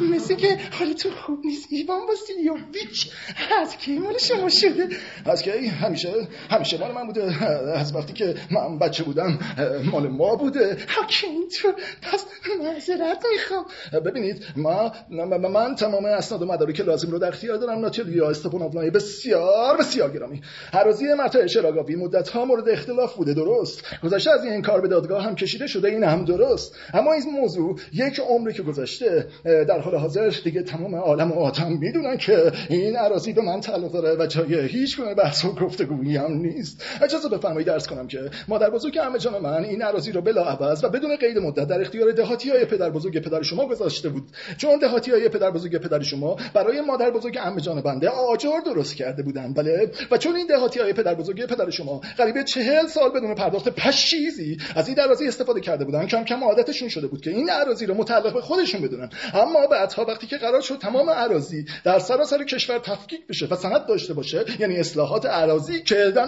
مثل 0.00 0.34
که 0.34 0.58
حالتون 0.78 1.12
خوب 1.12 1.46
نیست 1.46 1.68
ایوان 1.70 2.00
واسیلیوویچ 2.08 3.10
از 3.62 3.76
کی 3.76 3.98
مال 3.98 4.18
شما 4.18 4.48
شده؟ 4.48 4.88
از 5.24 5.42
کی؟ 5.42 5.66
همیشه 5.66 6.28
همیشه 6.50 6.78
مال 6.80 6.92
من 6.92 7.06
بوده. 7.06 7.44
از 7.78 7.94
وقتی 7.94 8.12
که 8.12 8.34
من 8.50 8.78
بچه 8.78 9.04
بودم 9.04 9.38
مال 9.92 10.08
ما 10.08 10.36
بوده. 10.36 10.76
که 11.08 11.26
اینطور 11.26 11.74
پس 12.02 12.24
معذرت 12.60 13.24
می‌خوام. 13.32 13.64
ببینید 14.04 14.44
ما 14.56 14.92
من 15.38 15.74
تمام 15.74 16.04
اسناد 16.04 16.42
و 16.42 16.46
مدارک 16.46 16.80
لازم 16.80 17.10
رو 17.10 17.18
در 17.18 17.28
اختیار 17.28 17.56
دارم. 17.56 17.78
ناتالیا 17.78 18.30
استپانوونا 18.30 18.90
بسیار 18.90 19.76
بسیار 19.76 20.10
گرامی. 20.10 20.42
هرازی 20.72 21.14
مرتع 21.14 21.46
شراگاوی 21.46 21.96
مدت 21.96 22.28
ها 22.28 22.44
مورد 22.44 22.68
اختلاف 22.68 23.12
بوده 23.26 23.40
درست. 23.40 23.82
گذشته 24.02 24.30
از 24.30 24.44
این 24.44 24.62
کار 24.62 24.80
به 24.80 24.88
دادگاه 24.88 25.24
هم 25.24 25.34
کشیده 25.34 25.66
شده 25.66 25.88
این 25.88 26.04
هم 26.04 26.24
درست. 26.24 26.74
اما 26.94 27.12
این 27.12 27.22
موضوع 27.32 27.76
یک 27.92 28.20
عمری 28.20 28.54
که 28.54 28.62
گذشته 28.62 29.26
در 29.44 29.80
حال 29.80 29.94
حاضر 29.94 30.32
دیگه 30.44 30.62
تمام 30.62 30.94
عالم 30.94 31.32
و 31.32 31.34
آدم 31.34 31.72
می‌دونن 31.72 32.16
که 32.16 32.52
این 32.68 32.96
عراضی 32.96 33.32
به 33.32 33.42
من 33.42 33.60
تعلق 33.60 33.92
داره 33.92 34.16
و 34.18 34.26
جای 34.26 34.66
هیچ 34.66 34.96
گونه 34.96 35.14
بحث 35.14 35.44
و 35.44 35.52
گفتگویی 35.52 36.16
هم 36.16 36.32
نیست. 36.32 36.84
اجازه 37.02 37.28
بفرمایید 37.28 37.66
درس 37.66 37.86
کنم 37.86 38.06
که 38.06 38.20
مادر 38.48 38.70
بزرگ 38.70 38.98
همه 38.98 39.18
جان 39.18 39.42
من 39.42 39.64
این 39.64 39.82
عراضی 39.82 40.12
رو 40.12 40.20
بلا 40.20 40.44
عوض 40.44 40.84
و 40.84 40.88
بدون 40.88 41.16
قید 41.16 41.38
مدت 41.38 41.68
در 41.68 41.80
اختیار 41.80 42.12
دهاتی 42.12 42.50
های 42.50 42.64
پدر 42.64 42.90
بزرگ 42.90 43.18
پدر 43.18 43.42
شما 43.42 43.66
گذاشته 43.66 44.08
بود. 44.08 44.22
چون 44.56 44.78
دهاتی 44.78 45.10
های 45.10 45.28
پدر 45.28 45.50
بزرگ 45.50 45.76
پدر 45.76 46.02
شما 46.02 46.36
برای 46.54 46.80
مادر 46.80 47.10
بزرگ 47.10 47.38
عمه 47.38 47.60
جان 47.60 47.80
بنده 47.80 48.08
آجر 48.08 48.60
درست 48.66 48.94
کرده 48.94 49.22
بودن 49.22 49.52
بله؟ 49.52 49.90
و 50.10 50.18
چون 50.18 50.36
این 50.36 50.46
دهاتی 50.46 50.80
های 50.80 50.92
پدر 50.92 51.14
بزرگ 51.14 51.46
پدر 51.46 51.70
شما 51.70 52.00
قریب 52.18 52.42
چهل 52.42 52.86
سال 52.86 53.10
بدون 53.16 53.34
پرداخت 53.34 53.68
پشیزی 53.68 54.58
از 54.74 54.88
این 54.88 55.00
عراضی 55.00 55.28
استفاده 55.28 55.60
کرده 55.60 55.84
بودن. 55.84 56.06
کم 56.06 56.24
کم 56.24 56.44
عادتشون 56.44 56.88
شده 56.88 57.06
بود 57.06 57.20
که 57.20 57.30
این 57.30 57.50
عراضی 57.50 57.86
رو 57.86 57.94
متعلق 57.94 58.34
به 58.34 58.40
خودشون 58.40 58.80
بدونن. 58.80 59.10
اما 59.34 59.66
بعدها 59.66 60.04
وقتی 60.04 60.26
که 60.26 60.36
قرار 60.36 60.60
شد 60.60 60.78
تمام 60.78 61.10
عراضی 61.10 61.66
در 61.84 61.98
سراسر 61.98 62.44
کشور 62.44 62.78
تفکیک 62.78 63.26
بشه 63.26 63.46
و 63.46 63.56
سند 63.56 63.86
داشته 63.86 64.14
باشه 64.14 64.44
یعنی 64.58 64.76
اصلاحات 64.76 65.26
عراضی 65.26 65.82
که 65.82 65.94
در 65.94 66.26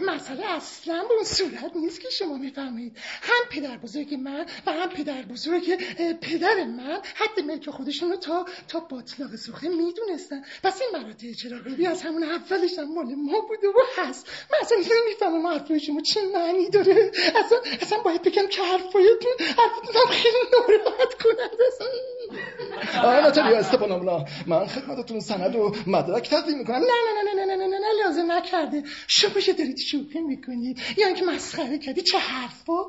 مسئله 0.00 0.46
اصلا 0.46 1.04
به 1.08 1.14
اون 1.14 1.24
صورت 1.24 1.76
نیست 1.76 2.00
که 2.00 2.10
شما 2.10 2.36
می‌فهمید. 2.36 2.98
هم 3.22 3.44
پدر 3.50 3.76
بزرگ 3.76 4.14
من 4.14 4.46
و 4.66 4.72
هم 4.72 4.88
پدر 4.88 5.22
بزرگ 5.22 5.76
پدر 6.20 6.64
من 6.64 7.00
حد 7.14 7.40
ملک 7.44 7.70
خودشون 7.70 8.10
رو 8.10 8.16
تا 8.16 8.46
تا 8.68 8.80
باطلاق 8.80 9.36
سوخته 9.36 9.68
می‌دونستن. 9.68 10.44
پس 10.62 10.80
این 10.82 11.02
مراتع 11.02 11.32
چراغی 11.32 11.86
از 11.86 12.02
همون 12.02 12.22
اولش 12.22 12.78
هم 12.78 12.94
مال 12.94 13.14
ما 13.14 13.40
بوده 13.40 13.68
و 13.68 13.80
هست. 13.96 14.26
من 14.52 14.58
اصلا 14.62 14.78
نمی‌فهمم 14.78 15.46
حرفای 15.46 15.80
شما 15.80 16.00
چه 16.00 16.22
معنی 16.22 16.68
داره. 16.70 17.10
اصلا 17.44 17.58
اصلا 17.82 17.98
باید 17.98 18.22
بگم 18.22 18.46
که 18.46 18.62
حرفایتون 18.62 19.32
حرفتون 19.40 19.94
هم 19.94 20.10
خیلی 20.10 20.38
ناراحت 20.52 21.14
کننده 21.14 21.64
آه 23.04 23.20
ناتالیا 23.20 23.58
استپانونا 23.58 24.24
من 24.46 24.66
خدمتتون 24.66 25.20
سند 25.20 25.56
و 25.56 25.74
مدرک 25.86 26.30
تقدیم 26.30 26.58
می‌کنم. 26.58 26.76
نه 26.76 26.84
نه 26.84 27.32
نه 27.34 27.44
نه 27.44 27.44
نه 27.44 27.56
نه 27.56 27.66
نه 27.66 27.78
نه 27.78 28.04
لازم 28.04 28.32
نکرده. 28.32 28.82
شما 29.06 29.32
دارید 29.58 29.78
شوخی 29.78 30.20
می‌کنید 30.20 30.78
یا 30.96 31.06
اینکه 31.06 31.24
مسخره 31.24 31.78
کردی؟ 31.78 32.02
چه 32.02 32.18
حرفا؟ 32.18 32.82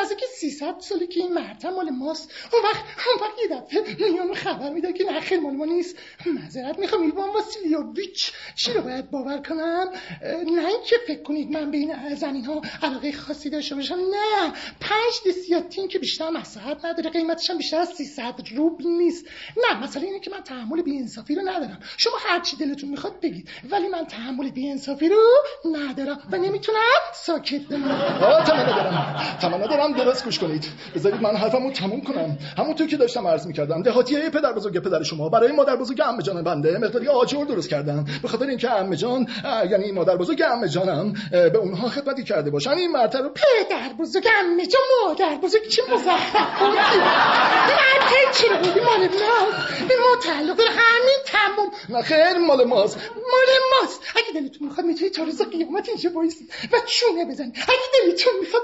نزدیک 0.00 0.18
300 0.40 0.74
سالی 0.80 1.06
که 1.06 1.20
این 1.20 1.34
مرتب 1.34 1.68
مال 1.68 1.90
ماست. 1.90 2.32
اون 2.52 2.62
وقت 2.64 2.84
اون 3.06 3.28
وقت 3.28 3.38
یه 3.42 3.56
دفعه 3.56 4.10
میانو 4.10 4.34
خبر 4.34 4.70
میده 4.70 4.92
که 4.92 5.04
نه 5.04 5.20
خیلی 5.20 5.40
مال 5.40 5.54
ما 5.54 5.64
نیست. 5.64 5.96
معذرت 6.26 6.78
می‌خوام 6.78 7.02
ایوان 7.02 7.28
واسیلیوویچ. 7.28 8.32
چی 8.56 8.72
رو 8.72 8.82
باید 8.82 9.10
باور 9.10 9.38
کنم؟ 9.38 9.88
نه 10.22 10.66
اینکه 10.68 10.96
فکر 11.06 11.22
کنید 11.22 11.50
من 11.50 11.70
بین 11.70 12.14
زمین 12.14 12.44
ها 12.44 12.62
علاقه 12.82 13.12
خاصی 13.12 13.50
داشته 13.50 13.74
باشم. 13.74 13.94
نه. 13.94 14.52
پنج 14.80 15.12
دسیاتین 15.28 15.88
که 15.88 15.98
بیشتر 15.98 16.30
مساحت 16.30 16.84
نداره 16.84 17.10
قیمتش 17.10 17.50
هم 17.50 17.58
بیشتر 17.58 17.78
از 17.78 17.88
300 17.88 18.34
روبل 18.56 18.77
نیست. 18.86 19.26
نه 19.56 19.82
مثلا 19.82 20.02
اینه 20.02 20.20
که 20.20 20.30
من 20.30 20.40
تحمل 20.40 20.82
بی‌انصافی 20.82 21.34
رو 21.34 21.42
ندارم. 21.42 21.78
شما 21.96 22.12
هر 22.28 22.40
چی 22.40 22.56
دلتون 22.56 22.90
می‌خواد 22.90 23.20
بگید 23.22 23.48
ولی 23.70 23.88
من 23.88 24.04
تحمل 24.04 24.50
بی‌انصافی 24.50 25.08
رو 25.08 25.22
ندارم 25.64 26.18
و 26.32 26.36
نمی‌تونم 26.36 26.78
ساکت 27.14 27.60
بمونم. 27.60 28.44
تمام 28.46 28.60
ندارم 28.60 29.38
تمام 29.40 29.62
ندارم 29.62 29.92
درست 29.92 30.24
گوش 30.24 30.38
کنید. 30.38 30.64
بذارید 30.94 31.22
من 31.22 31.36
حرفمو 31.36 31.72
تموم 31.72 32.00
کنم. 32.00 32.38
همونطور 32.58 32.86
که 32.86 32.96
داشتم 32.96 33.26
عرض 33.26 33.46
می‌کردم 33.46 33.82
دهاتیه 33.82 34.30
پدر 34.30 34.52
بزرگ 34.52 34.78
پدر 34.78 35.02
شما 35.02 35.28
برای 35.28 35.52
مادر 35.52 35.76
بزرگ 35.76 36.02
عمه 36.02 36.22
جان 36.22 36.42
بنده 36.44 36.78
مقداری 36.78 37.08
آجر 37.08 37.44
درست 37.44 37.68
کردم 37.68 38.04
به 38.22 38.28
خاطر 38.28 38.46
اینکه 38.46 38.68
عمه 38.68 38.96
جان 38.96 39.26
یعنی 39.70 39.92
مادر 39.92 40.16
بزرگ 40.16 40.42
عمه 40.42 40.68
جانم 40.68 41.14
به 41.30 41.58
اونها 41.58 41.88
خدمتی 41.88 42.24
کرده 42.24 42.50
باشن. 42.50 42.70
این 42.70 42.92
مرتبه 42.92 43.22
رو 43.22 43.30
پدر 43.30 43.92
بزرگ 43.98 44.28
عمه 44.40 44.66
جان 44.66 44.82
مادر 45.06 45.36
بزرگ 45.42 45.68
چه 45.68 45.82
مزخرف 45.92 46.36
مرتبه 46.60 48.32
چی 48.34 48.46
بودی 48.68 48.80
مال 48.80 49.00
ماست 49.00 49.82
به 49.88 49.94
ما 49.96 50.16
تعلق 50.22 50.60
همین 50.60 51.18
تموم. 51.26 51.70
نه 51.88 52.02
خیر 52.02 52.38
مال 52.38 52.64
ماست. 52.64 52.96
مال 53.14 53.80
ماست. 53.80 54.00
اگه 54.16 54.40
دلتون 54.40 54.68
می‌خواد 54.68 54.86
می‌تونید 54.86 55.14
تا 55.14 55.22
روز 55.22 55.42
قیامت 55.42 55.88
اینجا 55.88 56.10
بایستید 56.10 56.50
و 56.72 56.76
چونه 56.86 57.24
بزنید. 57.24 57.54
اگه 57.68 58.04
دلتون 58.04 58.32
می‌خواد 58.40 58.62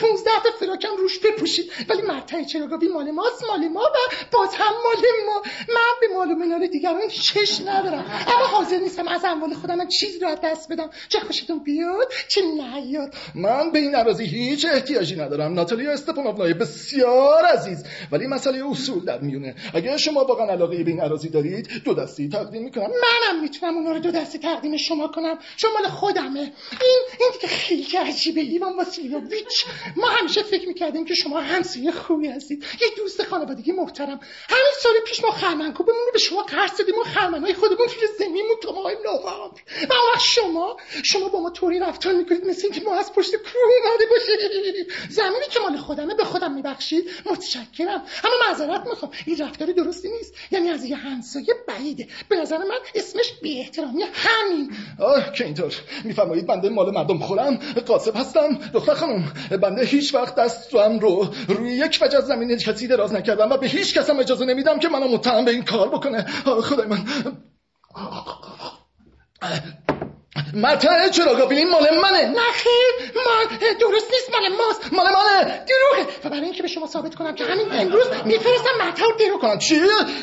15 0.00 0.30
تا 0.44 0.50
فراکم 0.60 0.96
روش 0.98 1.18
بپوشید. 1.18 1.70
ولی 1.88 2.02
مرتع 2.02 2.42
چراگاهی 2.42 2.88
مال 2.88 3.10
ماست 3.10 3.44
مال 3.44 3.68
ما 3.68 3.80
و 3.80 4.14
باز 4.32 4.54
هم 4.54 4.72
مال 4.84 5.04
ما. 5.26 5.42
من 5.68 5.92
به 6.00 6.14
مال 6.14 6.30
و 6.30 6.34
منال 6.34 6.66
دیگران 6.66 7.08
چش 7.08 7.60
ندارم. 7.60 8.24
اما 8.26 8.46
حاضر 8.46 8.76
نیستم 8.76 9.08
از 9.08 9.24
اموال 9.24 9.54
خودم 9.54 9.88
چیزی 9.88 10.18
رو 10.18 10.36
دست 10.44 10.72
بدم. 10.72 10.90
چه 11.08 11.20
خوشتون 11.20 11.58
بیاد 11.58 12.12
چه 12.28 12.42
نیاد. 12.42 13.14
من 13.34 13.70
به 13.70 13.78
این 13.78 13.94
عراضی 13.94 14.24
هیچ 14.24 14.66
احتیاجی 14.72 15.16
ندارم. 15.16 15.54
ناتالیا 15.54 15.92
استپانونا 15.92 16.54
بسیار 16.54 17.44
عزیز. 17.44 17.84
ولی 18.12 18.26
مسئله 18.26 18.70
اصول 18.70 19.09
در 19.10 19.18
میونه 19.18 19.54
اگر 19.74 19.96
شما 19.96 20.24
واقعا 20.24 20.46
علاقه 20.46 20.84
به 20.84 20.90
این 20.90 21.00
عراضی 21.00 21.28
دارید 21.28 21.68
دو 21.84 21.94
دستی 21.94 22.28
تقدیم 22.28 22.62
می‌کنم. 22.62 22.86
منم 22.86 23.42
می‌تونم 23.42 23.76
اونا 23.76 23.92
رو 23.92 23.98
دو 23.98 24.10
دستی 24.10 24.38
تقدیم 24.38 24.76
شما 24.76 25.08
کنم. 25.08 25.38
شما 25.56 25.70
مال 25.70 25.88
خودمه. 25.88 26.40
این 26.40 27.00
این 27.20 27.30
دیگه 27.32 27.48
خیلی 27.48 27.96
عجیبه. 27.96 28.40
ایوان 28.40 28.76
واسیلیوویچ 28.76 29.64
ما 29.96 30.08
همیشه 30.08 30.42
فکر 30.42 30.68
می‌کردیم 30.68 31.04
که 31.04 31.14
شما 31.14 31.40
همسایه 31.40 31.92
خوبی 31.92 32.28
هستید. 32.28 32.64
یه 32.80 32.88
دوست 32.96 33.22
خانوادگی 33.22 33.72
محترم. 33.72 34.20
همین 34.48 34.74
سال 34.82 34.92
پیش 35.06 35.24
ما 35.24 35.30
خرمنکو 35.30 35.84
بمونه 35.84 36.10
به 36.12 36.18
شما 36.18 36.42
قرض 36.42 36.76
دادیم 36.78 36.98
و 36.98 37.04
خرمنای 37.04 37.54
خودمون 37.54 37.86
توی 37.86 38.08
زمینمون 38.18 38.56
تو 38.62 38.72
ما 38.72 38.90
نوام 38.90 39.50
و 39.90 39.92
اون 39.92 40.18
شما 40.20 40.76
شما 41.04 41.28
با 41.28 41.40
ما 41.40 41.50
طوری 41.50 41.78
رفتار 41.78 42.12
می‌کنید 42.12 42.44
مثل 42.46 42.62
اینکه 42.64 42.80
ما 42.80 42.94
از 42.94 43.12
پشت 43.12 43.30
کوه 43.30 43.62
اومده 43.86 44.04
باشید 44.10 44.92
زمینی 45.10 45.44
که 45.50 45.60
مال 45.60 45.76
خودمه 45.76 46.14
به 46.14 46.24
خودم 46.24 46.54
میبخشید. 46.54 47.10
متشکرم. 47.26 48.02
اما 48.24 48.34
معذرت 48.48 48.86
می‌خوام 49.02 49.12
این 49.26 49.38
رفتار 49.38 49.72
درستی 49.72 50.08
نیست. 50.08 50.34
یعنی 50.50 50.68
از 50.68 50.84
یه 50.84 50.96
همسایه 50.96 51.54
بعیده. 51.68 52.08
به 52.28 52.36
نظر 52.36 52.58
من 52.58 52.78
اسمش 52.94 53.32
بی 53.42 53.60
احترامی 53.60 54.02
همین. 54.12 54.72
آه 54.98 55.32
که 55.32 55.44
اینطور. 55.44 55.74
میفرمایید 56.04 56.46
بنده 56.46 56.68
مال 56.68 56.94
مردم 56.94 57.18
خورم. 57.18 57.56
قاسب 57.86 58.16
هستم. 58.16 58.58
دختر 58.72 58.94
خانم. 58.94 59.32
بنده 59.62 59.84
هیچ 59.84 60.14
وقت 60.14 60.34
دستم 60.34 60.98
رو 60.98 61.28
روی 61.48 61.70
یک 61.70 61.98
وجه 62.02 62.18
از 62.18 62.26
زمین 62.26 62.56
کسی 62.56 62.86
دراز 62.86 63.12
نکردم 63.12 63.50
و 63.50 63.56
به 63.56 63.66
هیچ 63.66 63.94
کس 63.94 64.10
هم 64.10 64.20
اجازه 64.20 64.44
نمیدم 64.44 64.78
که 64.78 64.88
منو 64.88 65.08
متهم 65.08 65.44
به 65.44 65.50
این 65.50 65.64
کار 65.64 65.88
بکنه. 65.88 66.26
خدای 66.62 66.86
من. 66.86 67.06
مرتعه 70.54 71.10
چراگاه 71.10 71.50
این 71.50 71.70
مال 71.70 71.98
منه. 72.02 72.26
نه 72.26 72.52
خیر 72.52 73.12
من 73.16 73.56
درست 73.80 74.06
نیست 74.12 74.30
مال 74.32 74.48
ماست 74.48 74.92
مال 74.92 75.06
منه. 75.06 75.44
دروغه 75.44 76.10
و 76.24 76.28
برای 76.28 76.44
اینکه 76.44 76.62
به 76.62 76.68
شما 76.68 76.86
ثابت 76.86 77.14
کنم 77.14 77.34
که 77.34 77.44
همین 77.44 77.66
امروز 77.72 78.06
میفرستم 78.24 78.70
مرتعه 78.78 79.06
رو 79.06 79.12
درو 79.18 79.38
کنم. 79.38 79.58
چی 79.58 79.74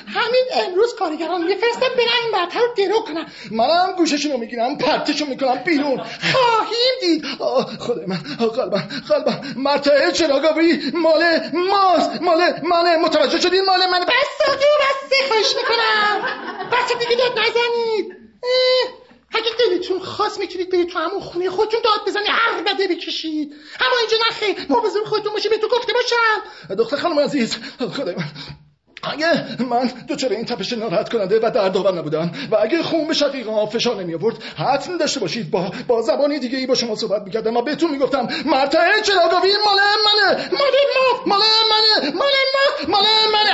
همین 0.07 0.46
امروز 0.67 0.96
کارگران 0.96 1.43
میفرستم 1.43 1.89
برن 1.98 2.17
این 2.24 2.41
مرتعه 2.41 2.62
رو 2.62 2.67
درو 2.77 3.00
کنم 3.00 3.25
منم 3.51 3.93
گوششون 3.98 4.31
رو 4.31 4.38
می‌گیرم 4.38 4.77
پرتشو 4.77 5.25
می‌کنم 5.25 5.55
بیرون. 5.55 5.98
خواهیم 6.31 6.93
دید. 7.01 7.25
خدای 7.79 8.05
من 8.05 8.17
قلبم 8.55 8.89
قلبم. 9.10 9.41
مرتعه 9.55 10.12
چراگاهی 10.12 10.91
مال 10.93 11.24
ماست 11.53 12.22
مال 12.22 12.41
منه. 12.63 12.98
متوجه 12.98 13.39
شدین 13.39 13.65
مال 13.65 13.86
منه. 13.91 14.05
بس 14.05 14.46
ساده 14.46 14.65
بس. 14.79 15.27
خواهش 15.27 15.55
می‌کنم. 15.55 16.22
بس 16.72 16.98
دیگه 17.00 17.15
داد 17.15 17.39
نزنید. 17.39 18.17
اگه 19.38 19.50
دلتون 19.60 20.00
خواست 20.00 20.39
می‌تونید 20.39 20.70
برید 20.70 20.89
تو 20.89 21.00
همون 21.00 21.20
خونه 21.20 21.50
خودتون 21.50 21.79
داد 21.84 22.08
بزنی 22.08 22.27
هر 22.27 22.62
بده 22.62 22.88
بکشید. 22.88 23.53
اما 23.79 23.96
اینجا 24.00 24.17
نخیر. 24.29 24.65
مواظب 24.70 25.03
خودتون 25.06 25.34
باشه 25.34 25.50
به 25.50 25.58
تو 25.58 25.67
گفته 25.67 25.94
باشم. 25.94 26.75
دختر 26.75 26.98
خانم 26.98 27.20
عزیز 27.20 27.58
خدای 27.98 28.15
من. 28.15 28.25
اگه 29.03 29.62
من 29.63 29.91
دوچاره 30.08 30.36
این 30.36 30.46
تپش 30.46 30.74
ناراحت 30.74 31.10
کننده 31.10 31.39
و 31.44 31.51
دردآور 31.51 31.94
نبودم 31.94 32.32
و 32.51 32.56
اگه 32.56 32.84
خون 32.84 33.08
به 33.08 33.13
شقیقا 33.13 33.65
فشار 33.65 33.96
نمی 33.96 34.15
آورد 34.15 34.44
حتم 34.44 34.98
داشته 34.98 35.20
باشید. 35.20 35.51
با 35.51 35.72
با 35.88 36.01
زبانی 36.01 36.39
دیگه 36.39 36.58
ای 36.58 36.67
با 36.67 36.75
شما 36.75 36.96
صحبت 36.96 37.22
می‌کردم 37.22 37.58
و 37.58 37.62
بهتون 37.62 37.91
می‌گفتم 37.91 38.27
مرتعه 38.46 39.01
چراگاهی 39.01 39.51
مال 39.65 39.79
منه. 40.06 40.50
مال 40.51 40.75
ما 40.96 41.24
مال 41.25 41.39
منه. 41.70 42.12
مال 42.15 42.32
ما 42.53 42.98
مال 42.98 43.06
منه. 43.34 43.53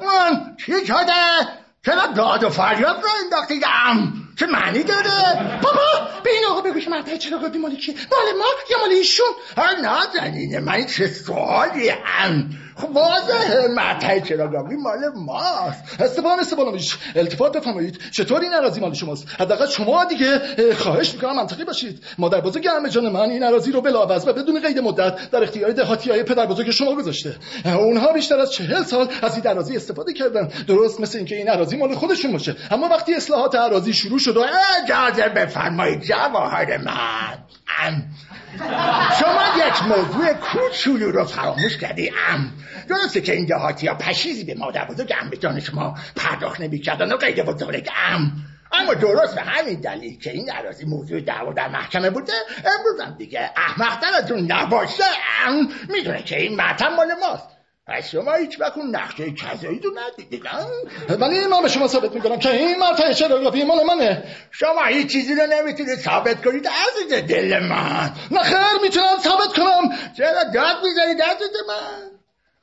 من. 0.00 0.56
چی 0.66 0.86
شده؟ 0.86 1.61
چرا 1.86 2.06
داد 2.06 2.44
و 2.44 2.48
فریاد 2.50 3.02
رو 3.02 3.08
انداختیدم؟ 3.24 4.12
چه 4.38 4.46
معنی 4.46 4.82
داره؟ 4.82 5.60
بابا 5.62 5.80
به 6.24 6.30
این 6.30 6.44
آقا 6.50 6.60
بگو 6.60 6.80
که 6.80 6.90
مرتای 6.90 7.18
چراغ 7.18 7.56
مال 7.56 7.76
کیه 7.76 7.94
مال 7.94 8.38
ما 8.38 8.44
یا 8.70 8.78
مال 8.78 8.90
ایشون؟ 8.90 9.26
ها 9.56 9.72
نازنینه 9.72 10.60
من 10.60 10.86
چه 10.86 11.06
سوالی 11.06 11.88
هم 11.88 12.50
خب 12.76 12.96
واضحه 12.96 13.68
مرتع 13.68 14.20
چراگاهی 14.20 14.76
مال 14.76 14.98
ماست. 15.16 16.00
استفان 16.00 16.40
استفانویچ 16.40 16.96
التفات 17.16 17.56
بفرمایید. 17.56 17.98
چطور 18.12 18.40
این 18.40 18.54
اراضی 18.54 18.80
مال 18.80 18.94
شماست؟ 18.94 19.26
حداقل 19.38 19.66
شما 19.66 20.04
دیگه 20.04 20.40
خواهش 20.74 21.14
می‌کنم 21.14 21.36
منطقی 21.36 21.64
باشید. 21.64 22.04
مادر 22.18 22.40
بزرگ 22.40 22.66
همه 22.66 22.88
جان 22.88 23.08
من 23.08 23.30
این 23.30 23.42
اراضی 23.42 23.72
رو 23.72 23.80
بلاعوض 23.80 24.28
و 24.28 24.32
بدون 24.32 24.62
قید 24.62 24.78
مدت 24.78 25.30
در 25.30 25.42
اختیار 25.42 25.70
دهاتی 25.72 26.10
های 26.10 26.22
پدر 26.22 26.46
بزرگ 26.46 26.70
شما 26.70 26.94
گذاشته. 26.94 27.36
اونها 27.64 28.12
بیشتر 28.12 28.38
از 28.38 28.52
چهل 28.52 28.82
سال 28.82 29.08
از 29.22 29.36
این 29.36 29.46
اراضی 29.46 29.76
استفاده 29.76 30.12
کردن. 30.12 30.48
درست 30.66 31.00
مثل 31.00 31.18
اینکه 31.18 31.36
این 31.36 31.50
اراضی 31.50 31.76
مال 31.76 31.94
خودشون 31.94 32.32
باشه. 32.32 32.56
اما 32.70 32.88
وقتی 32.88 33.14
اصلاحات 33.14 33.54
اراضی 33.54 33.92
شروع 33.92 34.18
شد 34.18 34.36
و 34.36 34.44
اجازه 34.84 35.28
بفرمایید 35.28 36.00
جواهر 36.00 36.78
من. 36.78 37.38
شما 39.20 39.66
یک 39.66 39.82
موضوع 39.82 40.32
کوچولو 40.32 41.10
رو 41.10 41.24
فراموش 41.24 41.76
کردی 41.76 42.12
ام. 42.28 42.52
درسته 42.88 43.20
که 43.20 43.32
این 43.32 43.46
دهاتی 43.46 43.86
ها 43.86 43.94
پشیزی 43.94 44.44
به 44.44 44.54
مادر 44.54 44.84
بزرگ 44.84 45.14
ام 45.20 45.30
به 45.30 45.36
جان 45.36 45.60
شما 45.60 45.98
پرداخت 46.16 46.60
نمی 46.60 46.78
کردن 46.78 47.12
و 47.12 47.16
قید 47.16 47.44
بزرگ 47.44 47.88
ام. 48.10 48.32
اما 48.72 48.94
درست 48.94 49.34
به 49.34 49.40
همین 49.40 49.80
دلیل 49.80 50.18
که 50.18 50.30
این 50.30 50.50
عراضی 50.50 50.84
موضوع 50.84 51.20
دعوا 51.20 51.52
در 51.52 51.68
محکمه 51.68 52.10
بوده 52.10 52.32
امروز 52.58 53.00
هم 53.00 53.14
دیگه 53.18 53.50
احمقتر 53.56 54.14
از 54.14 54.32
اون 54.32 54.52
نباشه 54.52 55.04
ام. 55.46 55.68
می‌دونه 55.88 56.22
که 56.22 56.40
این 56.40 56.60
مطم 56.60 56.94
مال 56.96 57.08
ماست. 57.20 57.51
پس 57.86 58.10
شما 58.10 58.32
هیچ 58.32 58.60
وقت 58.60 58.78
اون 58.78 58.96
نقشه 58.96 59.32
کذایی 59.32 59.78
رو 59.78 59.90
ندیدید 59.98 60.42
ولی 61.08 61.46
من 61.46 61.62
به 61.62 61.68
شما 61.68 61.88
ثابت 61.88 62.12
می‌کنم 62.12 62.38
که 62.38 62.50
این 62.50 62.78
مرتع 62.78 63.12
چراغی 63.12 63.64
مال 63.64 63.78
منه. 63.86 64.24
شما 64.50 64.84
هیچ 64.84 65.12
چیزی 65.12 65.34
رو 65.34 65.46
نمی‌تونید 65.46 65.98
ثابت 65.98 66.44
کنید 66.44 66.68
عزیز 66.68 67.26
دل 67.26 67.58
من. 67.58 68.12
نه 68.30 68.42
خیر 68.42 68.82
می‌تونم 68.82 69.18
ثابت 69.20 69.52
کنم. 69.56 69.96
چرا 70.16 70.44
داد 70.44 70.84
می‌زنید 70.84 71.22
عزیز 71.22 71.50
من؟ 71.68 72.10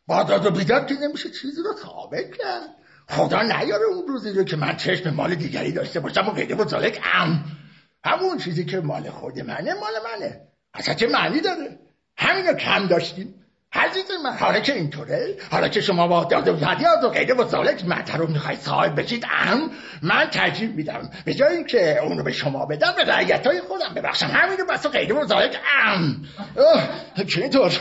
با 0.07 0.23
داد 0.23 0.45
و 0.45 0.51
بیداد 0.51 0.87
که 0.87 0.93
نمیشه 0.93 1.29
چیزی 1.29 1.61
رو 1.61 1.73
ثابت 1.83 2.37
کرد. 2.37 2.75
خدا 3.09 3.41
نیاره 3.41 3.85
اون 3.85 4.07
روزی 4.07 4.31
رو 4.31 4.43
که 4.43 4.55
من 4.55 4.77
چشم 4.77 5.09
مال 5.09 5.35
دیگری 5.35 5.71
داشته 5.71 5.99
باشم 5.99 6.27
و 6.27 6.31
قیده 6.31 6.55
بزرگ 6.55 6.99
ام. 7.13 7.45
همون 8.03 8.37
چیزی 8.37 8.65
که 8.65 8.79
مال 8.79 9.09
خود 9.09 9.39
منه 9.39 9.73
مال 9.73 9.93
منه. 10.03 10.41
اصلا 10.73 10.93
چه 10.93 11.07
معنی 11.07 11.41
داره؟ 11.41 11.79
همینو 12.17 12.53
کم 12.53 12.87
داشتیم. 12.87 13.38
عزیز 13.73 14.05
من 14.23 14.37
حالا 14.37 14.59
که 14.59 14.73
اینطوره 14.73 15.35
حالا 15.51 15.67
که 15.67 15.81
شما 15.81 16.07
با 16.07 16.23
داد 16.23 16.47
و 17.03 17.09
غیره 17.09 17.33
و 17.33 17.49
سالک 17.49 17.85
مطر 17.85 18.17
رو 18.17 18.27
می‌خوای 18.27 18.55
صاحب 18.55 18.99
بشید 18.99 19.25
ام 19.45 19.71
من 20.01 20.29
ترجیح 20.29 20.69
میدم. 20.69 21.09
به 21.25 21.33
جای 21.33 21.55
اینکه 21.55 21.99
اونو 22.03 22.23
به 22.23 22.31
شما 22.31 22.65
بدم 22.65 22.93
به 22.97 23.03
رعیت 23.03 23.47
های 23.47 23.61
خودم 23.61 23.93
ببخشم. 23.95 24.25
همینو 24.25 24.65
بس 24.65 24.85
و 24.85 24.89
غیره 24.89 25.15
و 25.15 25.27
سالک 25.27 25.59
ام 25.83 26.25
که 27.27 27.41
اینطور 27.41 27.71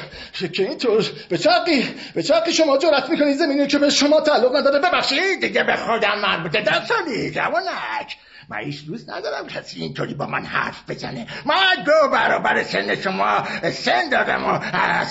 که 0.53 0.63
اینطور. 0.63 1.05
به 1.29 1.39
چقی 1.39 1.95
به 2.15 2.23
چقی 2.23 2.53
شما 2.53 2.79
جرأت 2.79 3.11
می‌کنید 3.11 3.37
زمینی 3.37 3.67
که 3.67 3.79
به 3.79 3.91
شما 3.91 4.21
تعلق 4.21 4.57
نداره. 4.57 4.79
ببخشید 4.79 5.41
دیگه 5.41 5.65
به 5.65 5.77
خودم 5.77 6.19
مربوطه. 6.21 6.61
دستانی 6.61 7.31
جوانک. 7.31 8.17
من 8.51 8.59
هیچ 8.59 8.87
دوست 8.87 9.11
ندارم 9.11 9.47
کسی 9.47 9.81
اینطوری 9.81 10.15
با 10.15 10.27
من 10.27 10.45
حرف 10.45 10.91
بزنه. 10.91 11.27
من 11.47 11.85
دو 11.87 12.09
برابر 12.13 12.63
سن 12.63 12.95
شما 12.95 13.45
سن 13.73 14.09
دارم 14.09 14.47
و 14.47 14.61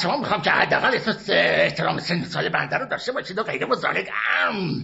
شما 0.04 0.18
می‌خوام 0.18 0.42
که 0.42 0.52
حداقل 0.52 0.98
احترام 1.30 2.00
سن 2.00 2.24
سال 2.24 2.50
بنده 2.50 2.78
رو 2.78 2.86
داشته 2.86 3.12
باشید 3.12 3.38
و 3.38 3.44
غیره 3.44 3.66
و 3.66 3.76
ام. 4.48 4.84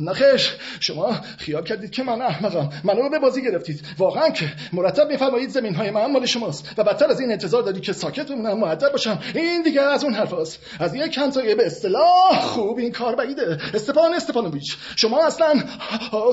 نخش 0.00 0.54
شما 0.80 1.12
خیال 1.38 1.64
کردید 1.64 1.90
که 1.90 2.02
من 2.02 2.22
احمقم. 2.22 2.68
منو 2.84 3.02
رو 3.02 3.10
به 3.10 3.18
بازی 3.18 3.42
گرفتید. 3.42 3.86
واقعا 3.98 4.30
که 4.30 4.52
مرتب 4.72 5.08
میفرمایید 5.08 5.50
زمین 5.50 5.74
های 5.74 5.90
من 5.90 6.12
مال 6.12 6.26
شماست 6.26 6.78
و 6.78 6.84
بدتر 6.84 7.06
از 7.06 7.20
این 7.20 7.32
انتظار 7.32 7.62
دارید 7.62 7.82
که 7.82 7.92
ساکت 7.92 8.28
بمونم 8.28 8.58
معدب 8.58 8.92
باشم. 8.92 9.18
این 9.34 9.62
دیگه 9.62 9.82
از 9.82 10.04
اون 10.04 10.14
حرفاست 10.14 10.58
از 10.80 10.94
یک 10.94 11.18
همسایه 11.18 11.54
به 11.54 11.66
اصطلاح 11.66 12.40
خوب 12.40 12.78
این 12.78 12.92
کار 12.92 13.14
بعیده. 13.14 13.58
استفان 13.74 14.14
استفانویچ 14.14 14.76
شما 14.96 15.26
اصلا 15.26 15.54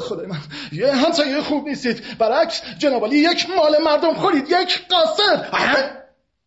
خدای 0.01 0.27
من. 0.27 0.39
یه 0.71 0.95
همسایه 0.95 1.41
خوب 1.41 1.60
نیستید. 1.67 2.17
برعکس 2.17 2.61
جنابالی 2.77 3.17
یک 3.17 3.49
مال 3.49 3.77
مردم 3.77 4.13
خورید 4.13 4.49
یک 4.49 4.87
قاصر. 4.87 5.45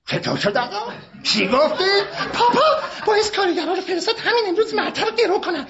چطور 0.09 0.37
شد 0.37 0.57
آقا؟ 0.57 0.93
چی 1.23 1.49
گفتی؟ 1.49 1.85
پاپا 2.33 2.61
باعث 3.07 3.31
کارگرها 3.31 3.75
رو 3.75 3.81
فرستاد 3.81 4.19
همین 4.19 4.45
امروز 4.49 4.75
مرتب 4.75 5.05
رو 5.07 5.17
گرو 5.17 5.41
کنن. 5.41 5.67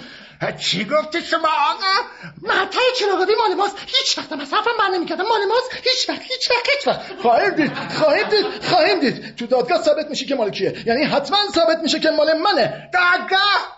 چی 0.61 0.85
گفتی 0.85 1.23
شما 1.23 1.49
آقا؟ 1.49 2.09
مرتع 2.43 2.81
چراغابی 2.99 3.33
مال 3.41 3.55
ماست. 3.55 3.77
هیچ 3.87 4.19
وقت 4.19 4.33
من 4.33 4.45
صرفم 4.45 4.71
بر 4.79 4.89
نمی‌کردم. 4.89 5.25
مال 5.25 5.45
ماست؟ 5.49 5.71
هیچ 5.73 6.09
وقت 6.09 6.23
هیچ 6.23 6.51
وقت 6.51 6.69
هیچ 6.77 6.87
وقت. 6.87 7.21
خواهیم 7.23 7.51
دید 7.51 7.73
خواهیم 7.99 8.29
دید 8.29 8.65
خواهیم 8.65 9.01
دید. 9.01 9.37
تو 9.37 9.47
دادگاه 9.47 9.83
ثابت 9.83 10.11
میشه 10.11 10.27
که 10.27 10.35
مال 10.35 10.51
کیه. 10.51 10.75
یعنی 10.87 11.05
حتما 11.05 11.39
ثابت 11.55 11.79
میشه 11.83 12.01
که 12.01 12.11
مال 12.11 12.33
منه. 12.33 12.91
دادگاه! 12.93 13.75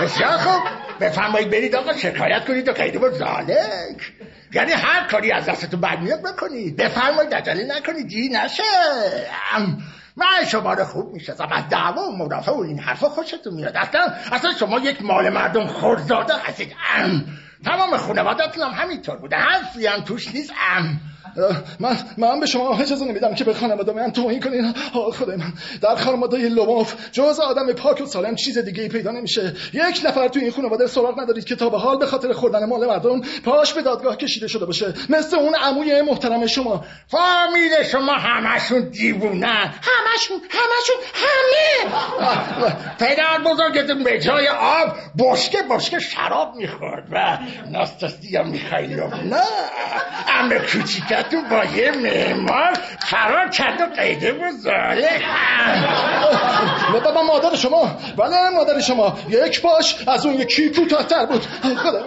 بسیار 0.00 0.38
خوب. 0.38 0.62
بفرمایید 1.02 1.50
برید 1.50 1.76
آقا 1.76 1.92
شکایت 1.92 2.44
کنید 2.44 2.68
و 2.68 2.98
بود 2.98 3.12
زالک. 3.12 4.12
یعنی 4.52 4.72
هر 4.72 5.06
کاری 5.08 5.32
از 5.32 5.46
دستتون 5.46 5.80
برمیاد 5.80 6.22
بکنید. 6.22 6.76
بفرمایید 6.76 7.34
عجله 7.34 7.76
نکنید. 7.76 8.08
دی 8.08 8.28
نشه. 8.28 8.62
من 10.16 10.44
شما 10.48 10.74
رو 10.74 10.84
خوب 10.84 11.12
می‌شناسم 11.12 11.48
از 11.52 11.68
دعوا 11.70 12.02
و 12.02 12.16
مدافع 12.16 12.52
و 12.52 12.60
این 12.60 12.78
حرفا 12.78 13.08
خوشتون 13.08 13.54
میاد. 13.54 13.76
اصلا 13.76 14.00
اصلا 14.32 14.52
شما 14.60 14.78
یک 14.78 15.02
مال 15.02 15.28
مردم 15.28 15.66
خورزاده 15.66 16.34
هستید. 16.44 16.74
ام. 16.96 17.24
تمام 17.64 17.96
خانوادتون 17.96 18.62
هم 18.62 18.82
همینطور 18.82 19.16
بوده. 19.16 19.36
حرفی 19.36 19.86
هم 19.86 20.00
توش 20.00 20.34
نیست. 20.34 20.52
ام. 20.76 21.00
من 21.80 21.96
من 22.16 22.40
به 22.40 22.46
شما 22.46 22.78
اجازه 22.78 23.04
نمیدم 23.04 23.34
که 23.34 23.44
به 23.44 23.54
خانواده 23.54 23.92
من 23.92 24.12
توهین 24.12 24.40
کنین. 24.40 24.72
خدای 24.92 25.36
من. 25.36 25.52
در 25.82 25.96
خانواده 25.96 26.48
لوموف 26.48 26.94
جز 27.12 27.40
آدم 27.40 27.72
پاک 27.72 28.00
و 28.00 28.06
سالم 28.06 28.34
چیز 28.34 28.58
دیگه 28.58 28.82
ای 28.82 28.88
پیدا 28.88 29.10
نمیشه. 29.10 29.54
یک 29.72 30.02
نفر 30.04 30.28
تو 30.28 30.40
این 30.40 30.50
خانواده 30.50 30.86
سراغ 30.86 31.20
ندارید 31.20 31.44
که 31.44 31.56
تا 31.56 31.68
به 31.68 31.78
حال 31.78 31.98
به 31.98 32.06
خاطر 32.06 32.32
خوردن 32.32 32.64
مال 32.64 32.86
مردم 32.86 33.20
پاش 33.44 33.72
به 33.72 33.82
دادگاه 33.82 34.16
کشیده 34.16 34.48
شده 34.48 34.66
باشه. 34.66 34.94
مثل 35.08 35.36
اون 35.36 35.54
عموی 35.54 36.02
محترم 36.02 36.46
شما. 36.46 36.84
فامیل 37.06 37.82
شما 37.92 38.12
همشون 38.12 38.88
دیوونه. 38.88 39.46
همشون 39.46 40.40
همشون 40.50 40.96
همه. 41.14 41.92
پدر 42.98 43.38
بزرگتون 43.44 44.04
به 44.04 44.20
جای 44.20 44.48
آب 44.48 44.96
بشکه 45.18 45.58
بشکه 45.70 45.98
شراب 45.98 46.56
می‌خورد 46.56 47.08
و 47.12 47.38
ناستاسیا 47.70 48.42
میخایلوف 48.42 49.12
نه. 49.14 49.42
امه 50.28 50.58
کوچیکه 51.12 51.22
تو 51.22 51.42
با 51.42 51.64
یه 51.64 51.90
معمار 51.90 52.72
فرار 53.08 53.48
کرد 53.48 53.80
و 53.80 53.86
قیده 54.00 54.32
بزاره. 54.32 55.08
بابا 56.92 57.22
مادر 57.22 57.56
شما. 57.56 57.96
بله 58.16 58.50
مادر 58.50 58.80
شما. 58.80 59.18
یک 59.28 59.62
باش 59.62 60.08
از 60.08 60.26
اون 60.26 60.34
یکی 60.34 60.70
کوتاهتر 60.70 61.26
بود. 61.26 61.46
خدا 61.76 62.04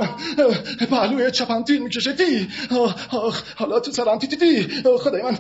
پهلوی 0.89 1.31
چپم 1.31 1.63
تیر 1.63 1.81
می‌کشه 1.81 2.11
دی 2.11 2.47
حالا 3.55 3.79
تو 3.79 3.91
سرم 3.91 4.19
تی 4.19 4.27
تی 4.27 4.83
خدای 4.99 5.21
من 5.21 5.37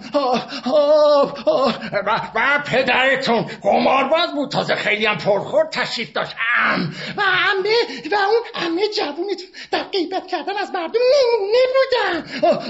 و 2.35 2.63
پدرتون 2.65 3.45
قمارباز 3.61 4.33
بود. 4.33 4.51
تازه 4.51 4.75
خیلی 4.75 5.05
هم 5.05 5.17
پرخور 5.17 5.65
تشریف 5.65 6.11
داشت 6.11 6.35
ام 6.65 6.93
و 7.17 7.21
امه 7.21 7.69
و 8.11 8.15
اون 8.15 8.65
امه 8.65 8.81
جوونیتون 8.97 9.47
در 9.71 9.83
قیبت 9.83 10.27
کردن 10.27 10.57
از 10.57 10.69
مردم 10.73 10.99
نمونه 11.15 11.57
بودن 11.75 12.21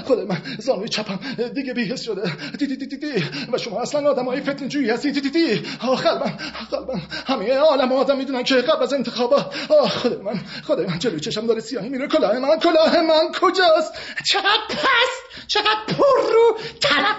خدای 0.02 0.24
من 0.24 0.42
زانوی 0.58 0.85
چپم. 0.88 1.18
دیگه 1.54 1.74
بیهست 1.74 2.04
شده. 2.04 2.32
دی 2.58 2.66
دی 2.66 2.76
دی 2.76 2.96
دی 2.96 3.24
و 3.52 3.58
شما 3.58 3.82
اصلا 3.82 4.10
آدم 4.10 4.24
های 4.24 4.40
فتن 4.40 4.68
جویی 4.68 4.90
هستی 4.90 5.12
دی 5.12 5.20
دی 5.20 5.30
دی 5.30 5.62
قلبم 5.80 6.38
قلبم. 6.70 7.02
همه 7.26 7.54
عالم 7.54 7.92
آدم 7.92 8.16
می‌دونن 8.16 8.42
که 8.42 8.54
قبل 8.54 8.82
از 8.82 8.92
انتخابات 8.92 9.54
خدای 9.88 10.22
من 10.22 10.40
خدای 10.64 10.86
من 10.86 10.98
جلوی 10.98 11.20
چشم 11.20 11.46
داره 11.46 11.60
سیاهی 11.60 11.88
میره. 11.88 12.08
کلاه 12.08 12.38
من 12.38 12.58
کلاه 12.58 13.00
من 13.02 13.32
کجاست؟ 13.40 13.92
چقدر 14.24 14.66
پست 14.68 15.46
چقدر 15.46 15.84
پر 15.88 16.32
رو 16.32 16.58
طرف 16.80 17.16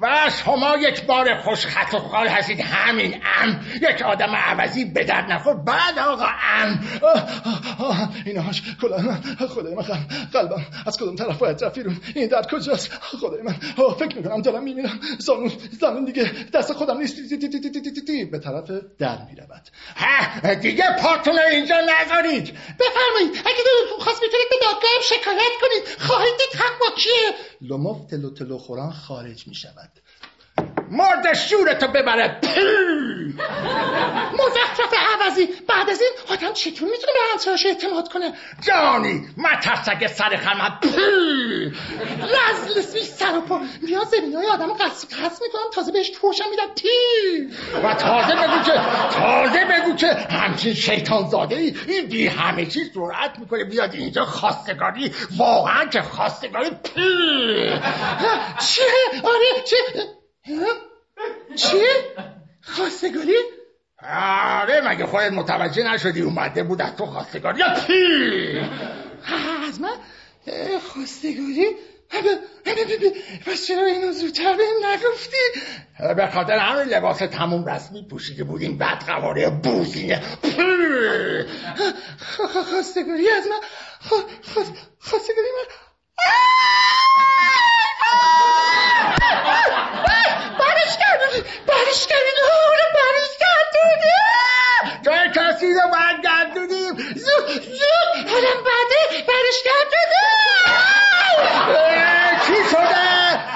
و 0.00 0.30
شما 0.44 0.76
یک 0.76 1.06
بار 1.06 1.40
خوش 1.42 1.66
خط 1.66 1.94
و 1.94 1.98
خال 1.98 2.28
هستید. 2.28 2.60
همین 2.60 3.20
ام. 3.42 3.60
یک 3.74 4.02
آدم 4.02 4.34
عوضی 4.34 4.84
به 4.84 5.04
درد 5.04 5.32
نخور. 5.32 5.54
بعد 5.54 5.98
آقا 5.98 6.26
ام. 6.58 6.80
اینهاش 8.26 8.62
کلاه 8.82 9.06
من. 9.06 9.46
خدای 9.48 9.74
من 9.74 9.82
قلبم. 10.32 10.64
از 10.86 10.96
کدوم 10.96 11.16
طرف 11.16 11.38
باید 11.38 11.64
رفت 11.64 11.78
این 12.14 12.28
درد 12.46 12.60
کجاست؟ 12.60 12.92
خدای 12.92 13.42
من. 13.42 13.52
فکر 13.98 14.16
می‌کنم 14.16 14.42
دارم 14.42 14.62
میمیرم 14.62 15.00
زانون 15.18 15.52
زانون 15.80 16.04
دیگه 16.04 16.32
دست 16.54 16.72
خودم 16.72 16.98
نیست. 16.98 17.16
به 18.30 18.38
طرف 18.38 18.70
در 18.98 19.18
می‌رود. 19.30 19.62
دیگه 20.60 20.84
پاتون 21.02 21.38
اینجا 21.38 21.76
نذارید. 21.80 22.44
بفرمایید 22.80 23.42
اگه 23.46 23.62
خواست 23.98 24.22
می‌تونید 24.22 24.46
به 24.50 24.56
دادگاه 24.62 24.90
شکایت 25.02 25.52
کنید 25.60 25.98
خواهید 25.98 26.34
دید 26.38 26.60
حق 26.60 26.80
با 26.80 26.86
کیه؟ 26.96 27.34
لوموف 27.60 28.06
تلو 28.10 28.30
تلو 28.30 28.58
خوران 28.58 28.92
خارج 28.92 29.48
می‌شود. 29.48 29.90
مرد 30.90 31.34
شورتو 31.34 31.88
ببره. 31.88 32.40
مزخرف 34.38 34.94
عوضی. 35.14 35.46
بعد 35.68 35.90
از 35.90 36.00
این 36.00 36.10
آدم 36.30 36.52
چطور 36.52 36.88
می‌تونه 36.88 37.12
به 37.12 37.18
همسرش 37.32 37.66
اعتماد 37.66 38.08
کنه؟ 38.08 38.32
جانی 38.66 39.28
مترسک 39.36 40.06
سر 40.06 40.36
خرمت 40.36 40.72
رزل 42.22 42.80
سوی 42.80 43.02
سر 43.02 43.38
و 43.38 43.40
پا. 43.40 43.60
بیا 43.86 44.04
زمین 44.04 44.36
های 44.36 44.46
آدم 44.46 44.72
قصد 44.72 45.08
قصد 45.12 45.42
می‌کنم 45.42 45.70
تازه 45.74 45.92
بهش 45.92 46.10
توشم 46.10 46.44
میدم. 46.50 46.74
تی 46.74 46.88
و 47.84 47.94
تازه 47.94 48.34
بگو 48.34 48.62
که 48.62 48.72
تازه 49.10 49.64
بگو 49.64 49.96
که 49.96 50.06
همچین 50.06 50.74
شیطان 50.74 51.28
زاده 51.28 51.56
ای 51.56 51.74
این 51.88 52.06
بی 52.06 52.26
همه 52.26 52.66
چیز 52.66 52.90
سرعت 52.94 53.38
می‌کنه 53.38 53.64
بیاد 53.64 53.94
اینجا 53.94 54.24
خواستگاری. 54.24 55.12
واقعا 55.36 55.84
که 55.84 56.02
خواستگاری. 56.02 56.70
پی 56.70 57.00
چیه؟ 58.60 59.22
آره 59.24 59.62
چه 59.64 59.76
چیه 61.56 61.88
خواستگاری 62.62 63.34
آره 64.02 64.80
مگه 64.88 65.06
خودت 65.06 65.32
متوجه 65.32 65.92
نشدی 65.92 66.20
اومده 66.20 66.62
بود 66.62 66.82
از 66.82 66.96
تو 66.96 67.06
خواستگاری 67.06 67.58
یا 67.60 67.74
پی 67.86 68.60
از 69.68 69.80
من؟ 69.80 69.96
خواستگاری 70.80 71.66
پس 73.46 73.66
چرا 73.66 73.84
اینو 73.84 74.12
زودتر 74.12 74.56
بهم 74.56 74.86
نگفتی؟ 74.92 75.36
به 76.16 76.26
خاطر 76.26 76.58
همین 76.58 76.94
لباس 76.94 77.18
تموم 77.18 77.64
رسمی 77.64 78.06
پوشیده 78.10 78.44
بودیم 78.44 78.78
بعد 78.78 78.98
قواره 79.06 79.50
بوزینه. 79.50 80.22
خواستگاری 82.70 83.30
از 83.30 83.46
من؟ 83.46 83.60
خوا- 84.00 84.30
خوا- 84.54 84.76
خواستگاری 84.98 85.48
من؟ 85.58 85.74
برش 91.40 91.46
کردی 91.46 91.66
برش 91.66 92.06
کردی 92.06 92.40
اونو 92.40 92.86
برش 92.94 93.30
کردی 93.40 93.86
توی 95.04 95.28
کسی 95.34 95.66
رو 95.74 95.90
برگردونیم 95.92 96.96
زود 96.96 97.62
زود 97.62 98.30
حالم 98.30 98.60
بده 98.64 99.22
برش 99.28 99.62
اه، 101.68 102.46
چی 102.46 102.54
شده؟ 102.70 103.06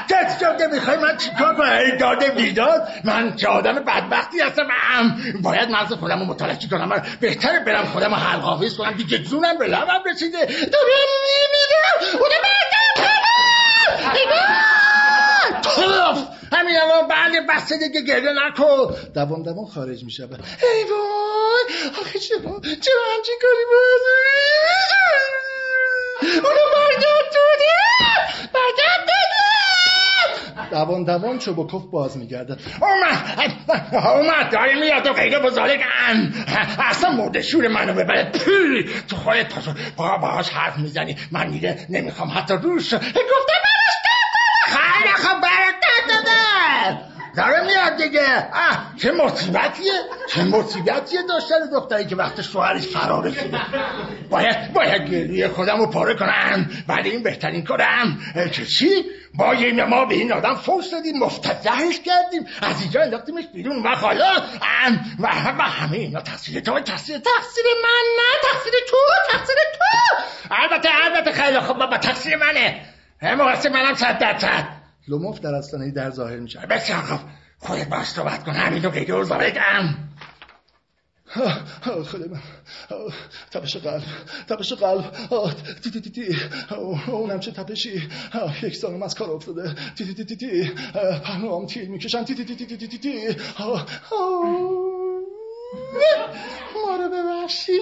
چه 0.09 0.39
شده 0.41 0.67
می‌خوای 0.67 0.97
من 0.97 1.17
چیکار 1.17 1.55
کنم؟ 1.55 1.73
ای 1.73 1.97
داده 1.97 2.31
بیداد 2.31 2.89
من 3.05 3.37
که 3.37 3.49
آدم 3.49 3.75
بدبختی 3.75 4.41
هستم. 4.41 4.69
ام. 4.93 5.23
باید 5.43 5.71
مغز 5.71 5.93
خودم 5.93 6.19
رو 6.19 6.25
مطالعه 6.25 6.59
کنم. 6.71 6.89
من 6.89 7.03
بهتره 7.21 7.61
برم 7.61 7.85
خودم 7.85 8.11
رو 8.15 8.21
حلقاویز 8.21 8.77
کنم. 8.77 8.93
دیگه 8.93 9.19
جونم 9.19 9.59
به 9.59 9.67
لبم 9.67 10.03
رسیده. 10.11 10.39
دارم 10.47 11.11
نمیدم 11.27 12.19
اونو 12.19 12.35
بردم 12.43 13.21
توف 15.63 16.40
همین 16.53 16.77
الان 16.81 17.09
بله 17.09 17.41
بسته 17.49 17.79
دیگه 17.79 18.01
گریه 18.01 18.31
نکن. 18.47 18.97
دوام 19.15 19.43
دوام 19.43 19.67
خارج 19.67 20.05
میشه 20.05 20.23
ای 20.23 20.29
وای 20.85 21.91
آخه 22.01 22.19
چرا 22.19 22.39
چرا 22.61 23.03
همچین 23.17 23.35
کاری 23.43 23.65
باید 23.71 24.01
اونو 26.23 26.65
برگردونی 26.75 27.71
برگردونی 28.53 29.21
دوام 30.71 31.05
دوام 31.05 31.39
چوبکوف 31.39 31.83
باز 31.91 32.17
میگرده 32.17 32.57
اومد 32.81 33.53
اومد 33.93 34.51
داره 34.53 34.81
میاد 34.81 35.07
و 35.07 35.13
غیره 35.13 35.39
بزرگ 35.39 35.81
ام 36.09 36.35
اصلا 36.79 37.11
مرد 37.11 37.41
شور 37.41 37.69
منو 37.69 37.93
ببره. 37.93 38.25
پی 38.25 38.91
تو 39.09 39.17
پاشو 39.17 39.73
با 39.97 40.19
باهاش 40.19 40.49
حرف 40.49 40.77
می‌زنی. 40.79 41.17
من 41.31 41.51
دیگه 41.51 41.87
نمی‌خوام 41.89 42.31
حتی 42.37 42.55
روش. 42.55 42.95
گفته 42.95 43.53
برش 43.65 43.97
خیلی 44.67 45.13
خوب 45.15 45.41
برش 45.41 45.75
داده 46.09 46.99
داره 47.41 47.67
میاد 47.67 47.97
دیگه. 47.97 48.49
اه 48.53 48.93
چه 48.97 49.13
مصیبتیه؟ 49.13 49.93
چه 50.29 50.45
مصیبتیه 50.45 51.23
داشتن 51.23 51.71
دختری 51.73 52.07
که 52.07 52.17
وقت 52.17 52.43
شوهرش 52.43 52.87
فرا 52.87 53.21
رسیده 53.21 53.61
باید 54.31 54.73
باید 54.73 55.11
گریه 55.11 55.49
خودم 55.49 55.79
رو 55.79 55.87
پاره 55.87 56.15
کنم. 56.15 56.71
بعد 56.87 57.07
این 57.07 57.23
بهترین 57.23 57.65
کنم 57.65 58.19
که 58.53 58.67
چی؟ 58.67 59.05
با 59.35 59.55
یه 59.55 59.85
ما 59.85 60.05
به 60.05 60.15
این 60.15 60.33
آدم 60.33 60.55
فوش 60.55 60.87
دادیم 60.87 61.19
مفتزهش 61.19 62.01
کردیم. 62.01 62.47
از 62.63 62.83
اینجا 62.83 63.03
انداختیمش 63.03 63.45
بیرون. 63.55 63.83
و 63.83 63.89
حالا 63.89 64.37
و 65.21 65.27
همه 65.27 65.97
اینا. 65.97 66.21
تقصیر 66.21 66.61
تو 66.61 66.81
تقصیر 66.81 67.19
تقصیر 67.19 67.65
من 67.83 68.05
نه. 68.19 68.53
تقصیر 68.53 68.73
تو 68.89 68.97
تقصیر 69.33 69.57
تو. 69.73 70.17
البته 70.51 70.89
البته 71.05 71.33
خیلی 71.33 71.61
خوب 71.61 71.79
بابا 71.79 71.97
تقصیر 71.97 72.37
منه. 72.37 72.81
مقصر 73.23 73.69
منم 73.69 73.95
صد 73.95 74.19
درصد. 74.19 74.80
لوموف 75.11 75.41
در 75.41 75.55
اصلانی 75.55 75.93
در 75.93 76.11
ظاهر 76.11 76.37
میشه 76.37 76.67
بسیار 76.67 77.03
خوب 77.03 77.21
خودت 77.59 77.89
باش 77.89 78.07
صحبت 78.07 78.45
کن 78.45 78.53
همین 78.53 78.83
رو 78.83 78.91
قیده 78.91 79.15
و 79.15 79.39
بگم 79.39 79.95
خدا 82.05 82.27
من 82.31 82.41
تپش 83.51 83.77
قلب 83.77 84.03
تپش 84.49 84.73
قلب 84.73 85.11
تی 85.83 85.91
تی 85.91 86.01
تی 86.01 86.11
تی 86.11 86.37
اونم 87.07 87.41
چه 87.41 87.51
تپشی 87.51 88.09
یک 88.63 88.77
سالم 88.77 89.03
از 89.03 89.15
کار 89.15 89.31
افتاده 89.31 89.75
تی 89.95 90.05
تی 90.05 90.15
تی 90.15 90.25
تی 90.25 90.37
تی 90.37 90.71
پهنوام 91.25 91.67
تیر 91.67 91.89
می‌کشن 91.89 92.25
تی 92.25 92.35
تی 92.35 92.45
تی 92.45 92.57
تی 92.57 92.77
تی 92.77 92.89
تی 92.89 92.99
تی. 92.99 93.37
ما 96.75 96.97
رو 96.97 97.09
ببخشی 97.09 97.79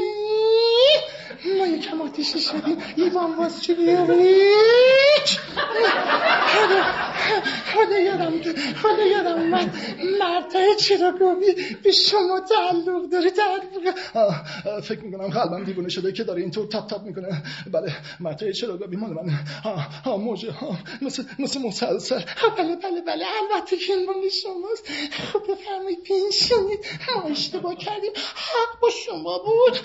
ما 1.58 1.66
یکم 1.66 2.00
آتیشی 2.00 2.40
شدیم. 2.40 2.76
ایوان 2.96 3.36
باز 3.36 3.62
چی 3.62 3.74
بیاریچ 3.74 5.38
خدا 7.74 7.98
یادم 7.98 8.32
خدا 8.82 9.04
یادم 9.04 9.42
من 9.42 9.70
چرا 10.80 11.12
گویی 11.12 11.76
به 11.82 11.90
شما 11.92 12.40
تعلق 12.40 13.08
داره 13.12 13.30
تعلق 13.30 13.94
فکر 14.80 15.00
می‌کنم 15.00 15.28
قلبم 15.28 15.64
دیوونه 15.64 15.88
شده 15.88 16.12
که 16.12 16.24
داره 16.24 16.40
اینطور 16.40 16.66
تپ 16.66 16.86
تپ 16.86 17.02
می‌کنه. 17.02 17.42
بله 17.72 17.92
مرتای 18.20 18.52
چرا 18.52 18.78
مال 18.98 19.10
من. 19.10 19.32
آه، 20.04 20.16
موجه 20.16 20.52
ها. 20.52 20.76
مثل 21.38 21.60
مسلسل. 21.60 22.20
بله 22.56 22.76
بله 22.76 23.00
بله. 23.06 23.24
البته 23.42 23.76
که 23.76 23.92
این 23.92 24.06
مال 24.06 24.28
شماست. 24.28 24.88
خب 25.32 25.42
بفرمایید 25.52 26.02
بینشینید. 26.02 26.78
ما 27.16 27.22
اشتباه 27.30 27.76
کردیم. 27.76 28.10
حق 28.16 28.80
با 28.82 28.90
شما 29.06 29.38
بود. 29.38 29.78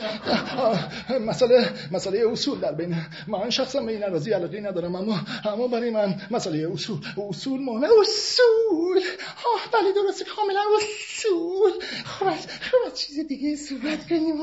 مسئله 1.34 1.70
مسئله 1.92 2.32
اصول 2.32 2.60
در 2.60 2.72
بین 2.72 2.96
من. 3.28 3.50
شخصا 3.50 3.80
به 3.82 3.92
این 3.92 4.04
عراضی 4.04 4.32
علاقه 4.32 4.60
ندارم 4.60 4.96
اما 4.96 5.20
اما 5.46 5.68
برای 5.68 5.90
من 5.90 6.16
مسئله 6.32 6.68
اصول 6.74 6.98
اصول 7.30 7.62
مهمه 7.62 7.88
اصول! 8.02 9.02
آه 9.46 9.62
بله 9.74 9.92
درسته 9.96 10.26
کاملا 10.36 10.62
اصول. 10.78 11.72
خب 12.06 12.26
از 12.26 12.48
خب 12.48 12.94
چیز 12.94 13.28
دیگه 13.28 13.56
صحبت 13.56 14.08
کنیم 14.10 14.36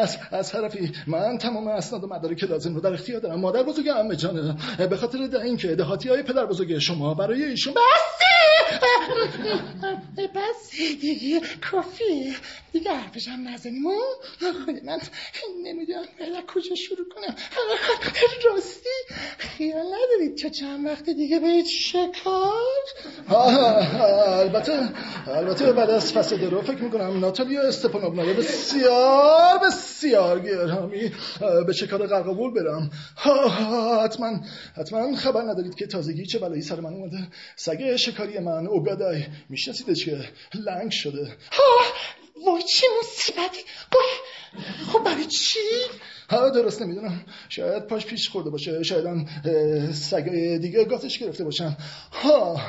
از 0.00 0.16
از 0.32 0.52
طرفی 0.52 0.92
من 1.06 1.38
تمام 1.38 1.68
اسناد 1.68 2.04
و 2.04 2.06
مدارک 2.06 2.44
لازم 2.44 2.74
رو 2.74 2.80
در 2.80 2.92
اختیار 2.92 3.20
دارم. 3.20 3.40
مادر 3.40 3.62
بزرگ 3.62 3.88
عمه 3.88 4.16
جانه 4.16 4.56
به 4.90 4.96
خاطر 4.96 5.18
اینکه 5.42 5.74
دهاتی 5.74 6.08
های 6.08 6.22
پدر 6.22 6.46
بزرگ 6.46 6.78
شما 6.78 7.14
برای 7.14 7.44
ایشون 7.44 7.74
بسته 7.74 8.33
بس. 10.34 10.70
کافیه. 11.70 12.34
دیگه 12.72 12.90
حرفشم 12.90 13.48
نزنیم. 13.48 13.82
خود 14.64 14.84
من 14.84 14.98
نمی‌دونم 15.64 16.00
از 16.20 16.44
کجا 16.54 16.74
شروع 16.74 17.08
کنم. 17.14 17.34
راستی 18.44 18.88
خیال 19.38 19.86
ندارید 19.86 20.38
تا 20.42 20.48
چند 20.48 20.86
وقت 20.86 21.10
دیگه 21.10 21.38
برید 21.38 21.66
شکار؟ 21.66 22.52
البته 23.28 24.88
البته 25.26 25.72
بعد 25.72 25.90
از 25.90 26.12
فصل 26.12 26.36
درو 26.36 26.62
فکر 26.62 26.82
می‌کنم 26.82 27.20
ناتالیا 27.20 27.62
استپانونا 27.62 28.24
بسیار 28.24 29.58
بسیار 29.58 30.40
گرامی 30.40 31.12
به 31.66 31.72
شکار 31.72 32.06
قرقاول 32.06 32.50
برم. 32.50 32.90
حتما 34.04 34.40
حتما 34.76 35.16
خبر 35.16 35.42
ندارید 35.42 35.74
که 35.74 35.86
تازگی 35.86 36.26
چه 36.26 36.38
بلایی 36.38 36.62
سر 36.62 36.80
من 36.80 36.92
اومده. 36.92 37.18
سگ 37.56 37.96
شکاری 37.96 38.38
من 38.38 38.53
اوگادای 38.54 39.24
میشناسیدش 39.48 40.04
که 40.04 40.24
لنگ 40.54 40.90
شده. 40.90 41.36
وای 42.46 42.62
چه 42.62 42.86
مصیبتی. 43.02 43.60
وای 43.94 44.06
خب 44.92 45.04
برای 45.04 45.24
چی؟ 45.24 45.58
ها 46.30 46.50
درست 46.50 46.82
نمی‌دونم. 46.82 47.24
شاید 47.48 47.86
پاش 47.86 48.06
پیش 48.06 48.28
خورده 48.28 48.50
باشه 48.50 48.82
شاید 48.82 49.06
هم 49.06 49.26
سگای 49.92 50.58
دیگه 50.58 50.84
گاتش 50.84 51.18
گرفته 51.18 51.44
باشن. 51.44 51.76
ها 52.12 52.60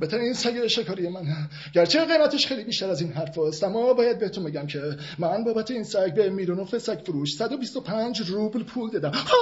بهتر 0.00 0.18
این 0.18 0.34
سگ 0.34 0.66
شکاری 0.66 1.08
من. 1.08 1.26
گرچه 1.74 2.04
قیمتش 2.04 2.46
خیلی 2.46 2.64
بیشتر 2.64 2.90
از 2.90 3.00
این 3.00 3.12
حرف 3.12 3.38
است 3.38 3.64
اما 3.64 3.92
باید 3.92 4.18
بهتون 4.18 4.44
بگم 4.44 4.66
که 4.66 4.82
من 5.18 5.44
بابت 5.44 5.70
این 5.70 5.84
سگ 5.84 6.14
به 6.14 6.30
میرونوف 6.30 6.78
سگ 6.78 6.98
فروش 7.06 7.34
125 7.34 8.20
روبل 8.20 8.62
پول 8.62 8.90
دادم. 8.90 9.12
ها 9.12 9.36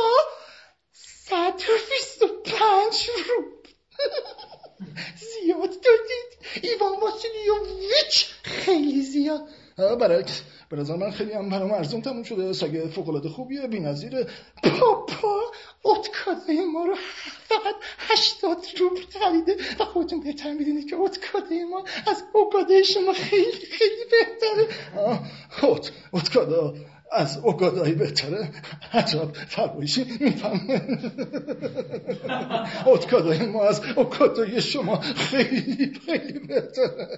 125 0.93 3.11
روبل. 3.29 3.63
ایوان 6.63 6.93
واسیلیوویچ 7.03 8.27
خیلی 8.43 9.03
زیاد. 9.03 9.41
برعکس 10.01 10.43
به 10.71 10.77
نظر 10.77 10.97
من 10.97 11.11
خیلی 11.11 11.33
هم 11.33 11.49
برام 11.49 11.73
ارزون 11.73 12.03
تموم 12.03 12.23
شده. 12.23 12.53
سگ 12.53 12.91
فوقالعاده 12.95 13.29
خوبیه 13.29 13.67
بی‌نظیره. 13.67 14.27
پاپا 14.63 15.41
اتکادای 15.85 16.65
ما 16.65 16.85
رو 16.85 16.95
فقط 17.49 17.75
هشتاد 17.99 18.67
روبل 18.79 19.01
خریده. 19.21 19.57
و 19.81 19.85
خودتون 19.85 20.21
بهتر 20.21 20.53
می‌دونید 20.53 20.91
که 20.91 20.97
اتکاده 20.97 21.65
ما 21.65 21.85
از 22.07 22.25
اوگاده 22.33 22.83
شما 22.83 23.13
خیلی 23.13 23.53
خیلی 23.53 24.05
بهتره. 24.11 24.69
خود 25.51 25.87
اتکادا 26.13 26.75
از 27.15 27.39
اوگادایی 27.39 27.95
بهتره. 27.95 28.51
عجب 28.93 29.33
فرمایشی 29.49 30.07
میفهم 30.21 30.61
اتکادای 32.87 33.47
ما 33.47 33.69
از 33.69 33.81
اوکادای 33.97 34.63
شما 34.63 35.01
خیلی 35.01 35.93
خیلی 36.07 36.39
بهتره. 36.39 37.09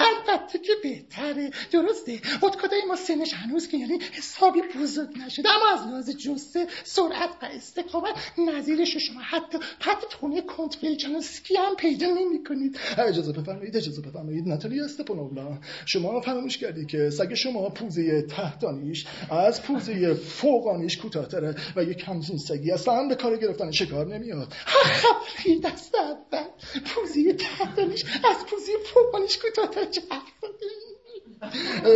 البته 0.00 0.58
که 0.58 0.72
بهتره. 0.82 1.50
درسته. 1.72 2.20
اتکادای 2.42 2.80
ما 2.88 2.96
سنش 2.96 3.34
هنوز 3.34 3.68
که 3.68 3.76
یعنی 3.76 3.98
حسابی 4.12 4.60
بزرگ 4.82 5.08
نشده. 5.26 5.48
اما 5.48 5.80
از 5.80 5.86
لحاظ 5.86 6.10
جسته 6.10 6.66
سرعت 6.84 7.30
و 7.42 7.46
استقامت 7.56 8.14
نظیرش 8.38 8.96
شما 8.96 9.20
حتی 9.20 9.58
حتی 9.80 10.06
تونه 10.10 10.42
کنتفلچانسکی 10.42 11.56
هم 11.56 11.76
پیدا 11.76 12.06
نمی 12.06 12.44
کنید 12.44 12.78
اجازه 12.98 13.32
بفرمایید 13.32 13.76
اجازه 13.76 14.02
بفرمایید. 14.02 14.48
ناتالیا 14.48 14.84
استپانوونا 14.84 15.58
شما 15.86 16.20
فراموش 16.20 16.58
کردی 16.58 16.86
که 16.86 17.10
سگ 17.10 17.34
شما 17.34 17.68
پوزه 17.68 18.22
تحتانیش 18.22 19.06
از 19.30 19.62
پوزه 19.62 20.14
فوقانیش 20.14 20.98
کوتاهتره 20.98 21.54
و 21.76 21.84
یک 21.84 22.04
همچین 22.06 22.38
سگی 22.38 22.70
اصلا 22.70 23.08
به 23.08 23.14
کار 23.14 23.36
گرفتن 23.36 23.70
شکار 23.70 24.06
نمیاد. 24.06 24.52
خبری 24.66 25.60
دست 25.60 25.94
اول. 25.94 26.44
پوزه 26.86 27.32
تحتانیش 27.32 28.04
از 28.04 28.46
پوزه 28.46 28.72
فوقانیش 28.94 29.38
کوتاهتر 29.38 29.84
چه 29.84 30.02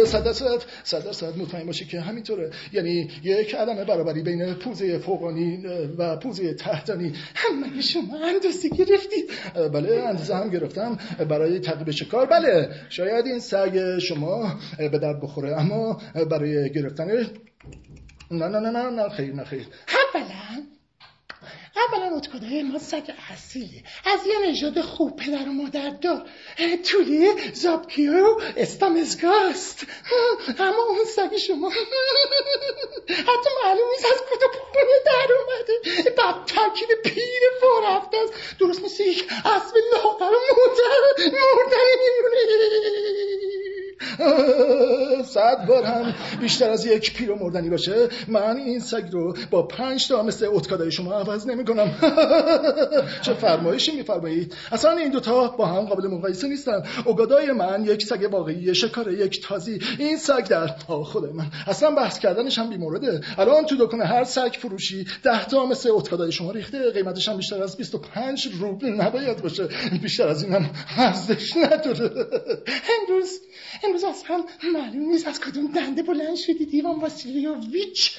صد 0.07 0.25
درصد 0.25 0.63
صد 0.85 1.05
درصد 1.05 1.39
مطمئن 1.39 1.73
که 1.73 2.01
همینطوره. 2.01 2.51
یعنی 2.73 3.11
یک 3.23 3.55
عدم 3.55 3.85
برابری 3.85 4.23
بین 4.23 4.55
پوزه 4.55 4.99
فوقانی 4.99 5.67
و 5.99 6.17
پوزه 6.17 6.55
تحتانی. 6.55 7.13
همه 7.35 7.81
شما 7.81 8.19
اندازه 8.25 8.69
گرفتید 8.69 9.31
بله 9.73 10.03
اندازه 10.09 10.35
هم 10.35 10.51
گرفتم 10.51 10.99
برای 11.29 11.59
تعقیب 11.59 11.91
شکار. 11.91 12.27
بله 12.27 12.71
شاید 12.89 13.27
این 13.27 13.39
سگ 13.39 13.99
شما 13.99 14.55
به 14.79 14.99
درد 14.99 15.21
بخوره 15.21 15.61
اما 15.61 16.01
برای 16.31 16.73
گرفتن 16.73 17.27
نه 18.31 18.49
نه 18.49 18.61
نه 18.61 18.71
نه 18.71 18.91
نه 18.91 19.09
خیر 19.09 19.35
نه 19.35 19.45
خیر. 19.45 19.67
اولا 20.15 20.74
اولا 21.77 22.17
اتکاده 22.17 22.63
ما 22.63 22.79
سگ 22.79 23.13
اصیلی 23.31 23.85
از 24.05 24.21
یه 24.27 24.51
نژاد 24.51 24.81
خوب 24.81 25.17
پدر 25.17 25.49
و 25.49 25.53
مادر 25.53 25.91
دار. 25.91 26.29
تولی 26.85 27.33
زابکیو 27.53 28.41
استامزگاست. 28.57 29.87
اما 30.59 30.83
اون 30.89 31.05
سگ 31.05 31.37
شما. 31.37 31.71
حتی 33.09 33.51
معلوم 33.65 33.89
نیست 33.91 34.05
از 34.05 34.21
کدوم 34.31 34.51
خونه 34.53 34.99
در 35.07 35.29
اومده. 35.33 36.11
بعد 36.11 36.45
ترکیب 36.47 36.89
پیر 37.05 37.43
فارفته 37.61 38.17
است. 38.17 38.59
درست 38.59 38.85
مثل 38.85 39.05
یک 39.05 39.25
اسب 39.45 39.77
لاغر 39.93 40.31
مردن 40.31 41.25
مردنی 41.25 41.95
میمونه. 42.03 43.44
صد 45.25 45.67
بار 45.67 45.85
هم 45.85 46.15
بیشتر 46.41 46.71
از 46.71 46.87
یک 46.87 47.15
پیرو 47.15 47.39
مردنی 47.39 47.71
باشه. 47.71 48.09
من 48.29 48.57
این 48.57 48.81
سگ 48.81 49.05
رو 49.13 49.37
با 49.51 49.63
پنج 49.63 50.09
تا 50.09 50.23
مثل 50.23 50.47
اتکادای 50.51 50.93
شما 50.93 51.13
عوض 51.13 51.47
نمی 51.47 51.65
کنم 51.65 51.95
چه 53.25 53.35
فرمایشی 53.35 53.97
میفرمایید؟ 53.97 54.55
اصلا 54.73 54.91
این 54.91 55.11
دوتا 55.11 55.49
با 55.49 55.67
هم 55.67 55.85
قابل 55.85 56.07
مقایسه 56.07 56.49
نیستن. 56.49 56.83
اوگادای 57.05 57.53
من 57.53 57.85
یک 57.85 58.05
سگ 58.07 58.29
واقعی 58.33 58.75
شکار 58.75 59.13
یک 59.13 59.43
تازی. 59.47 59.79
این 59.99 60.17
سگ 60.17 60.45
در 60.45 60.67
خدای 60.89 61.33
من. 61.33 61.47
اصلا 61.67 61.91
بحث 61.91 62.19
کردنش 62.19 62.59
هم 62.59 62.71
بیمورده. 62.71 63.21
الان 63.39 63.65
تو 63.65 63.77
دکان 63.77 64.01
هر 64.01 64.25
سگ 64.25 64.57
فروشی 64.59 65.07
ده 65.23 65.45
تا 65.45 65.67
مثل 65.67 65.91
اتکادای 65.93 66.33
شما 66.33 66.51
ریخته. 66.51 66.91
قیمتش 66.91 67.29
هم 67.29 67.37
بیشتر 67.37 67.63
از 67.63 67.77
25 67.77 68.49
روبل 68.61 68.89
نباید 68.89 69.43
باشه. 69.43 69.69
بیشتر 70.03 70.29
از 70.29 70.45
اینم 70.45 70.71
ارزش 70.97 71.57
نداره. 71.57 72.11
امروز 73.01 73.41
امروز 73.85 74.05
اصلا 74.05 74.45
معلوم 74.73 75.11
نیست 75.11 75.29
از 75.29 75.41
کدوم 75.41 75.67
دنده 75.67 76.03
بلند 76.03 76.37
شدی 76.37 76.67
دیوان 76.67 77.01
واسیلیوویچ 77.01 78.17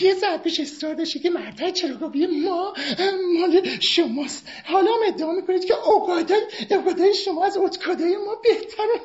یه 0.00 0.14
ضرب 0.14 0.42
پیش 0.42 0.60
اصرار 0.60 0.94
داشتی 0.94 1.18
که 1.18 1.30
مرتع 1.30 1.70
چراگاهی 1.70 2.26
ما 2.26 2.74
مال 3.40 3.68
شماست. 3.80 4.46
حالا 4.64 4.90
هم 4.90 4.98
ادعا 5.06 5.32
می‌کنید 5.32 5.64
که 5.64 5.74
اوگادای 5.88 6.40
اوگادای 6.70 7.14
شما 7.14 7.44
از 7.44 7.56
اتکادای 7.56 8.16
ما 8.16 8.34
بهتره. 8.34 9.00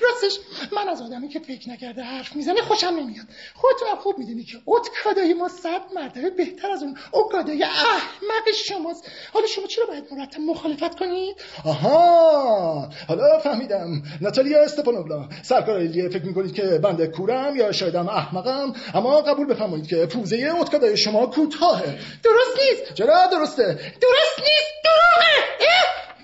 راستش 0.00 0.38
من 0.72 0.88
از 0.88 1.02
آدمی 1.02 1.28
که 1.28 1.38
فکر 1.38 1.70
نکرده 1.70 2.02
حرف 2.02 2.36
می‌زنه 2.36 2.60
خوشم 2.60 2.86
نمیاد. 2.86 3.26
خودتون 3.54 3.88
هم 3.88 3.96
خوب 3.96 4.18
می‌دونی 4.18 4.44
که 4.44 4.58
اتکادای 4.66 5.34
ما 5.34 5.48
صد 5.48 5.82
مرتبه 5.94 6.30
بهتر 6.30 6.70
از 6.70 6.82
اون 6.82 6.98
اوگادای 7.12 7.62
احمق 7.62 8.50
شماست. 8.66 9.10
حالا 9.32 9.46
شما 9.46 9.66
چرا 9.66 9.86
باید 9.86 10.04
مرتب 10.12 10.40
مخالفت 10.40 10.98
کنید؟ 10.98 11.36
آها 11.64 12.88
حالا 13.08 13.38
فهمیدم. 13.38 14.02
ناتالیا 14.20 14.62
استپانوونا 14.74 15.28
سرکار 15.42 15.76
ایلیه 15.76 16.08
فکر 16.08 16.24
می‌کنید 16.24 16.54
که 16.54 16.62
بنده 16.62 17.06
کورم 17.06 17.56
یا 17.56 17.72
شایدم 17.72 18.08
احمقم 18.08 18.72
اما 18.94 19.20
قبول 19.20 19.46
بفرمایید 19.46 19.86
که 19.86 20.06
پوزه 20.06 20.54
اتکادای 20.60 20.96
شما 20.96 21.26
کوتاهه 21.26 21.98
درست 22.22 22.58
نیست 22.58 22.94
چرا 22.94 23.26
درسته 23.32 23.64
درست 24.00 24.38
نیست 24.38 24.74
دروغه 24.84 25.44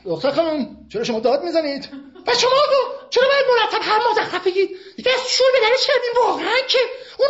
دختر 0.05 0.31
خانم 0.31 0.77
چرا 0.93 1.05
شما 1.05 1.21
داد 1.21 1.45
می‌زنید 1.45 1.89
و 2.27 2.35
شما 2.35 2.51
چرا 3.11 3.25
باید 3.29 3.47
مرتب 3.61 3.81
هر 3.83 4.01
مزخرف 4.11 4.47
بگید 4.47 4.69
دیگه 4.97 5.11
از 5.11 5.31
شور 5.31 5.47
به 5.53 5.59
درش 5.69 5.87
کردین 5.87 6.11
واقعا 6.27 6.57
که 6.69 6.79
اون 7.19 7.29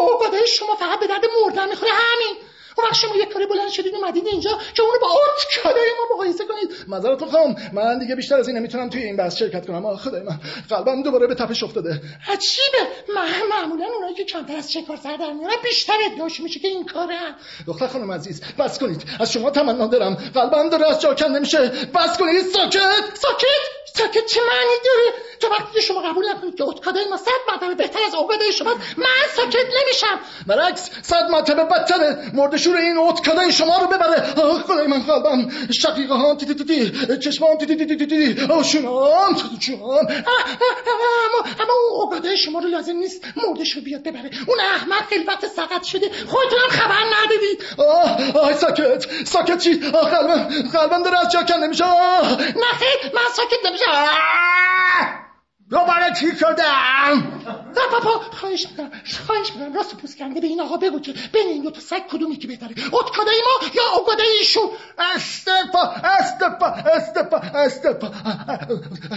اوگادای 0.00 0.46
شما 0.46 0.76
فقط 0.76 1.00
به 1.00 1.06
درد 1.06 1.22
مردن 1.44 1.68
می‌خوره 1.68 1.92
همین 1.92 2.36
اون 2.76 2.86
وقت 2.86 2.94
شما 2.94 3.16
یک 3.16 3.32
کاری 3.32 3.46
بلند 3.46 3.70
شدید 3.70 3.94
اومدید 3.94 4.26
اینجا 4.26 4.50
که 4.74 4.82
اونو 4.82 4.98
با 5.02 5.06
اوت 5.08 5.62
کادای 5.62 5.88
ما 5.98 6.14
مقایسه 6.14 6.44
کنید. 6.44 6.84
معذرت 6.88 7.24
خواهم 7.24 7.56
من 7.72 7.98
دیگه 7.98 8.14
بیشتر 8.14 8.36
از 8.36 8.48
این 8.48 8.56
نمی‌تونم 8.56 8.90
توی 8.90 9.02
این 9.02 9.16
بحث 9.16 9.36
شرکت 9.36 9.66
کنم. 9.66 9.86
آخ 9.86 10.00
خدای 10.02 10.22
من 10.22 10.40
قلبم 10.68 11.02
دوباره 11.02 11.26
به 11.26 11.34
تپش 11.34 11.62
افتاده. 11.62 11.90
عجیبه. 12.28 13.14
من 13.14 13.28
معمولا 13.50 13.86
اونایی 13.94 14.14
که 14.14 14.24
کمتر 14.24 14.56
از 14.56 14.72
شکار 14.72 14.96
سر 14.96 15.16
در 15.16 15.32
میارن 15.32 15.54
بیشتر 15.62 15.94
ادعاش 16.12 16.40
میشه 16.40 16.60
که 16.60 16.68
این 16.68 16.86
کاره 16.86 17.18
دختر 17.66 17.86
خانم 17.86 18.12
عزیز 18.12 18.42
بس 18.58 18.78
کنید. 18.78 19.04
از 19.20 19.32
شما 19.32 19.50
تمنا 19.50 19.86
دارم. 19.86 20.14
قلبم 20.34 20.70
داره 20.70 20.86
از 20.90 21.00
جا 21.00 21.14
کنده 21.14 21.38
میشه 21.38 21.58
بس 21.94 22.18
کنید. 22.18 22.42
ساکت. 22.42 23.14
ساکت؟ 23.14 23.73
ساکت 23.96 24.26
چه 24.26 24.40
معنی 24.40 24.76
داره؟ 24.84 25.24
تو 25.40 25.48
وقتی 25.48 25.82
شما 25.82 26.00
قبول 26.00 26.28
نکنید 26.28 26.54
که 26.54 26.64
اتکادای 26.64 27.04
ما 27.10 27.16
صد 27.16 27.30
مرتبه 27.52 27.74
بهتر 27.74 27.98
از 28.06 28.14
اوگادای 28.14 28.52
شما 28.52 28.74
من 28.96 29.06
ساکت 29.36 29.66
نمیشم. 29.82 30.20
برعکس 30.46 30.90
صد 31.02 31.30
مرتبه 31.30 31.64
بدتره. 31.64 32.30
مردشور 32.34 32.76
این 32.76 32.98
اتکادای 32.98 33.52
شما 33.52 33.78
رو 33.78 33.86
ببره. 33.86 34.34
آه 34.42 34.62
خدای 34.62 34.86
من 34.86 34.98
قلبم. 34.98 35.50
شقیقه 35.82 36.14
ها 36.14 36.34
تی 36.34 36.46
تی 36.46 36.64
تی. 36.64 37.18
چشمام 37.18 37.56
تی 37.58 37.66
تی 37.66 37.86
تی 37.86 37.96
تی 37.96 38.06
تی. 38.06 38.46
آشونام 38.52 39.34
جونام 39.58 40.06
اما 40.06 41.40
اما 41.60 41.72
اون 41.72 42.00
اوگادای 42.00 42.36
شما 42.36 42.58
رو 42.58 42.68
لازم 42.68 42.96
نیست 42.96 43.24
مردش 43.36 43.72
رو 43.72 43.82
بیاد 43.82 44.02
ببره. 44.02 44.30
اون 44.46 44.60
احمق 44.60 45.06
خیلی 45.08 45.24
وقت 45.24 45.46
سقط 45.46 45.82
شده. 45.82 46.10
خودتون 46.26 46.58
هم 46.58 46.68
خبر 46.70 47.04
ندادید 47.18 47.64
آه 47.78 48.38
آه 48.44 48.52
ساکت. 48.52 49.24
ساکت 49.24 49.58
چی؟ 49.58 49.80
آه 49.94 50.10
قلبم. 50.10 50.68
قلبم 50.72 51.02
داره 51.02 51.18
از 51.18 51.32
جا 51.32 51.42
کنده 51.42 51.66
میشه 51.66 51.84
نه 51.84 52.70
خیلی 52.78 53.14
من 53.14 53.32
ساکت 53.36 53.66
نمیشم. 53.66 53.83
دوباره 55.70 56.12
چی 56.20 56.26
شدم 56.36 57.32
نه 57.76 57.82
بابا 57.92 58.20
خواهش 58.32 58.66
می‌کنم 58.70 58.90
خواهش 59.26 59.52
می‌کنم 59.52 59.74
راست 59.74 59.96
پوست 59.96 60.18
کنده 60.18 60.40
به 60.40 60.46
این 60.46 60.60
آقا 60.60 60.76
بگو 60.76 61.00
که 61.00 61.12
بین 61.32 61.46
این 61.48 61.62
دو 61.62 61.70
تا 61.70 61.80
سگ 61.80 62.06
کدومی 62.10 62.36
که 62.36 62.48
بهتره؟ 62.48 62.70
اتکادای 62.70 63.42
ما 63.44 63.68
یا 63.74 63.82
اوگادای 63.98 64.26
ایشون؟ 64.38 64.62
استپا 65.14 65.82
استپا 66.04 66.66
استپا 66.66 67.36
استپا. 67.36 68.10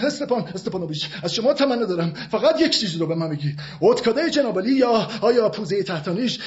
استپان 0.03 0.43
استپانوویچ 0.55 1.09
از 1.23 1.33
شما 1.33 1.53
تمنا 1.53 1.85
دارم. 1.85 2.13
فقط 2.31 2.61
یک 2.61 2.79
چیزی 2.79 2.97
رو 2.97 3.07
به 3.07 3.15
من 3.15 3.29
بگی 3.29 3.55
اتکادای 3.81 4.31
جنابالی 4.31 4.71
یا 4.71 5.07
آیا 5.21 5.49
پوزه 5.49 5.83
تحتانیش 5.83 6.39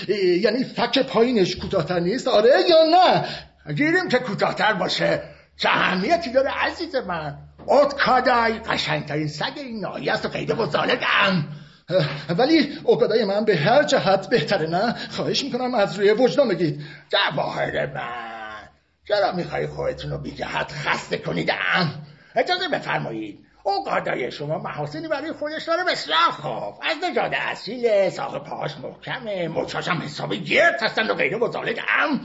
یعنی 0.43 0.65
فک 0.65 0.99
پایینش 0.99 1.57
کوتاهتر 1.57 2.01
نیست؟ 2.01 2.29
آره 2.29 2.65
یا 2.69 2.77
نه؟ 2.85 3.25
گیریم 3.75 4.09
که 4.09 4.19
کوتاهتر 4.19 4.73
باشه. 4.73 5.23
چه 5.57 5.69
اهمیتی 5.69 6.33
داره 6.33 6.51
عزیز 6.51 6.97
من؟ 6.97 7.39
اتکادای 7.67 8.53
قشنگترین 8.53 9.29
سگ 9.29 9.53
این 9.57 9.81
ناحیه 9.81 10.13
است 10.13 10.27
و 10.27 10.29
قیده 10.29 10.55
بزالگم 10.55 11.45
ولی 12.39 12.79
اوگادای 12.85 13.25
من 13.25 13.45
به 13.45 13.57
هر 13.57 13.83
جهت 13.83 14.29
بهتره 14.31 14.67
نه؟ 14.67 14.95
خواهش 15.11 15.45
می‌کنم 15.45 15.75
از 15.75 15.99
روی 15.99 16.11
وجدان 16.11 16.49
بگید. 16.49 16.83
جواهر 17.09 17.87
من 17.87 18.69
چرا 19.09 19.33
می‌خوای 19.33 19.67
خودتون 19.67 20.11
رو 20.11 20.19
بی 20.19 20.31
جهت 20.31 20.73
خسته 20.73 21.19
کنیدم؟ 21.19 22.07
اجازه 22.37 22.69
بفرمایید. 22.69 23.47
اوگادای 23.63 24.33
شما 24.33 24.59
محاسنی 24.59 25.09
برای 25.09 25.33
خودش 25.33 25.65
داره 25.65 25.85
بسیار 25.85 26.31
خوب. 26.31 26.75
از 26.83 26.97
نجاد 27.11 27.35
اصیل 27.35 28.11
ساق 28.11 28.45
پاهاش 28.45 28.77
محکمه 28.77 29.49
مچاش 29.49 29.89
هم 29.89 30.03
حسابی 30.03 30.41
گرد 30.41 30.83
هستند 30.83 31.11
و 31.11 31.15
غیره 31.15 31.37
مزالگم 31.37 32.21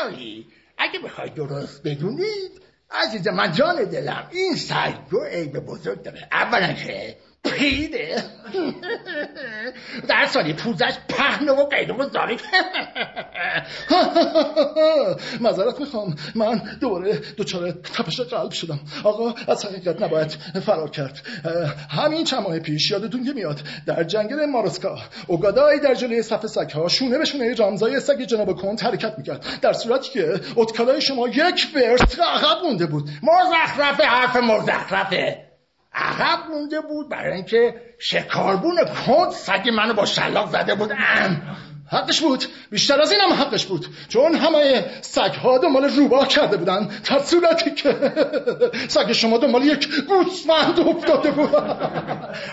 اولی 0.00 0.46
اگه 0.78 0.98
بخوای 0.98 1.30
درست 1.30 1.82
بدونید 1.88 2.62
عزیز 2.94 3.28
من 3.28 3.52
جان 3.52 3.84
دلم. 3.84 4.28
این 4.30 4.56
دو 5.10 5.24
عیب 5.24 5.58
بزرگ 5.58 6.02
داره. 6.02 6.28
اولا 6.32 6.72
که 6.72 7.16
پیده 7.44 8.24
در 10.08 10.26
سالی 10.26 10.52
پوزش 10.52 10.92
پهنه 11.08 11.52
و 11.52 11.66
قیده 11.68 11.92
و 11.92 12.08
زاری 12.08 12.36
معذرت 15.40 15.80
می‌خوام 15.80 16.16
من 16.34 16.62
دوباره 16.80 17.20
دچار 17.38 17.70
تپش 17.70 18.20
قلب 18.20 18.50
شدم 18.50 18.80
آقا 19.04 19.34
از 19.48 19.66
حقیقت 19.66 20.02
نباید 20.02 20.30
فرار 20.66 20.90
کرد 20.90 21.22
همین 21.90 22.24
چند 22.24 22.42
ماه 22.42 22.58
پیش 22.58 22.90
یادتون 22.90 23.24
که 23.24 23.32
میاد 23.32 23.60
در 23.86 24.04
جنگل 24.04 24.46
مارسکا 24.46 24.98
اوگادای 25.26 25.80
در 25.80 25.94
جلوی 25.94 26.22
صف 26.22 26.46
سگ 26.46 26.70
ها 26.70 26.88
شونه 26.88 27.18
به 27.18 27.24
شونه 27.24 27.54
رامزای 27.54 28.00
سگ 28.00 28.22
جناب 28.22 28.52
کنت 28.52 28.84
حرکت 28.84 29.18
می‌کرد 29.18 29.46
در 29.62 29.72
صورتی 29.72 30.10
که 30.10 30.40
اتکالای 30.56 31.00
شما 31.00 31.28
یک 31.28 31.66
ورست 31.74 32.20
عقب 32.20 32.64
مونده 32.64 32.86
بود 32.86 33.10
مزخرفه 33.22 34.04
حرف 34.04 34.36
مزخرفه 34.36 35.43
عقب 35.94 36.50
مونده 36.50 36.80
بود 36.80 37.08
برای 37.08 37.32
اینکه 37.32 37.74
شکاربون 37.98 38.76
کند 39.06 39.30
سگ 39.30 39.68
منو 39.68 39.94
با 39.94 40.06
شلاق 40.06 40.50
زده 40.50 40.74
بود. 40.74 40.92
ام. 40.92 41.42
حقش 41.90 42.20
بود. 42.20 42.44
بیشتر 42.70 43.00
از 43.00 43.12
اینم 43.12 43.32
حقش 43.32 43.66
بود. 43.66 43.86
چون 44.08 44.34
همه 44.34 44.84
سگ 45.00 45.34
ها 45.34 45.58
دنبال 45.58 45.84
روباه 45.84 46.28
کرده 46.28 46.56
بودن. 46.56 46.88
در 47.10 47.18
صورتی 47.18 47.70
که. 47.70 48.12
سگ 48.88 49.12
شما 49.12 49.38
دنبال 49.38 49.64
یک 49.64 49.88
گوسفند 50.08 50.80
افتاده 50.80 51.30
بود. 51.30 51.54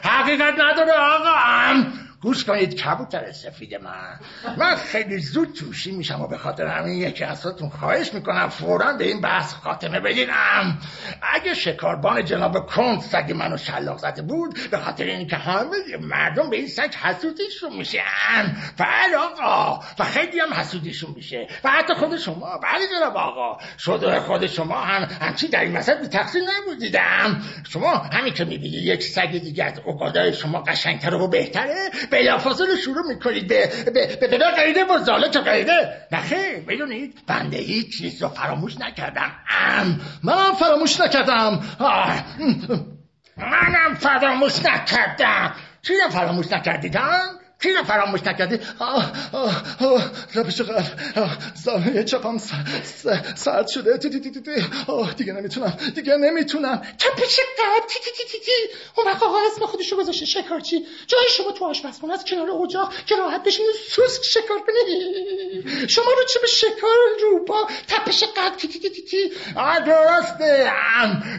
حقیقت 0.03 0.53
نداره 0.59 0.91
آقا. 0.91 1.35
ام. 1.45 1.93
گوش 2.21 2.45
کنید 2.45 2.75
کبوتر 2.75 3.31
سفید 3.31 3.75
من. 3.75 4.19
من 4.57 4.75
خیلی 4.75 5.19
زود 5.19 5.53
جوشی 5.53 5.91
میشم 5.91 6.21
و 6.21 6.27
به 6.27 6.37
خاطر 6.37 6.67
همین 6.67 6.97
یکی 6.97 7.23
ازتون 7.23 7.69
خواهش 7.69 8.13
می‌کنم 8.13 8.49
فورا 8.49 8.93
به 8.93 9.03
این 9.03 9.21
بحث 9.21 9.53
خاتمه 9.53 9.99
بدینم. 9.99 10.79
اگه 11.21 11.53
شکاربان 11.53 12.25
جناب 12.25 12.65
کند 12.65 13.01
سگ 13.01 13.31
منو 13.35 13.57
شلاق 13.57 13.97
زده 13.97 14.21
بود 14.21 14.69
به 14.71 14.77
خاطر 14.77 15.03
اینکه 15.03 15.35
همه 15.35 15.75
مردم 16.01 16.49
به 16.49 16.57
این 16.57 16.67
سگ 16.67 16.93
حسودیشون 16.95 17.77
میشن. 17.77 18.55
بله 18.77 19.17
آقا. 19.17 19.83
و 19.99 20.03
خیلی 20.03 20.39
هم 20.39 20.53
حسودیشون 20.53 21.13
میشه. 21.15 21.47
و 21.63 21.69
حتی 21.69 21.93
خود 21.93 22.17
شما. 22.17 22.59
بله 22.63 22.87
جناب 22.99 23.17
آقا. 23.17 23.57
شده 23.79 24.19
خود 24.19 24.47
شما 24.47 24.81
هم 24.81 25.03
همچی 25.21 25.47
در 25.47 25.59
این 25.59 25.77
مسئله 25.77 26.07
تقصیر 26.07 26.41
نبودیدم. 26.57 27.41
شما 27.69 27.93
همین 27.93 28.33
که 28.33 28.45
می‌بینی 28.45 28.77
یک 28.77 29.03
سگ 29.03 29.31
دیگه 29.31 29.63
از 29.63 29.81
شما 30.35 30.63
قشنگتر 30.63 31.13
و 31.13 31.27
بهتره 31.27 31.89
بلافاصله 32.11 32.75
شروع 32.75 33.07
می‌کنید 33.07 33.47
به 33.47 33.69
به 33.85 34.17
به, 34.21 34.27
به 34.27 34.37
قیده 34.37 34.85
و 34.85 34.97
زاله 34.97 35.29
تا 35.29 35.41
قیده 35.41 36.07
نخیر 36.11 36.59
بدونید 36.67 37.19
بنده 37.27 37.57
هیچ 37.57 37.97
چیز 37.97 38.21
رو 38.21 38.29
فراموش 38.29 38.77
نکردم. 38.79 39.31
ام. 39.49 40.01
منم 40.23 40.55
فراموش 40.55 40.99
نکردم. 40.99 41.59
منم 43.37 43.95
فراموش 43.99 44.65
نکردم. 44.65 45.55
چی 45.81 45.93
رو 46.03 46.09
فراموش 46.09 46.51
نکردیدم 46.51 47.40
رو 47.69 47.83
فراموش 47.83 48.23
نکردی؟ 48.23 48.59
ربش 50.35 50.61
قلب 50.61 51.29
زمه 51.55 52.03
چپم 52.03 52.37
سرد 53.35 53.67
شده 53.67 53.97
تی 53.97 54.09
تی 54.09 54.19
تی 54.19 54.41
تی 54.41 54.51
آه 54.87 55.13
دیگه 55.13 55.33
نمی‌تونم 55.33 55.77
دیگه 55.95 56.17
نمی‌تونم 56.17 56.81
تپش 56.99 57.39
قلب 57.57 57.87
تی 57.87 57.99
تی 57.99 58.11
تی 58.17 58.23
تی 58.31 58.39
تی 58.45 58.51
اون 58.97 59.07
وقت 59.07 59.23
آقا 59.23 59.37
اسم 59.51 59.65
خودشو 59.65 59.97
گذاشته 59.97 60.25
شکارچی 60.25 60.85
جای 61.07 61.25
شما 61.37 61.51
تو 61.51 61.65
آشپزخونه 61.65 62.13
از 62.13 62.25
کنار 62.25 62.51
اجاق 62.51 62.93
که 63.05 63.15
راحت 63.15 63.43
بشین 63.43 63.65
سوسک 63.89 64.23
شکار 64.23 64.59
کنی 64.59 65.87
شما 65.87 66.05
رو 66.05 66.23
چه 66.33 66.39
به 66.39 66.47
شکار 66.47 66.97
رو 67.21 67.45
با 67.45 67.67
تپش 67.87 68.23
قلب 68.23 68.55
تی 68.57 68.67
تی 68.67 68.79
تی 68.79 68.89
تی 68.89 69.01
تی 69.01 69.31
درسته 69.85 70.71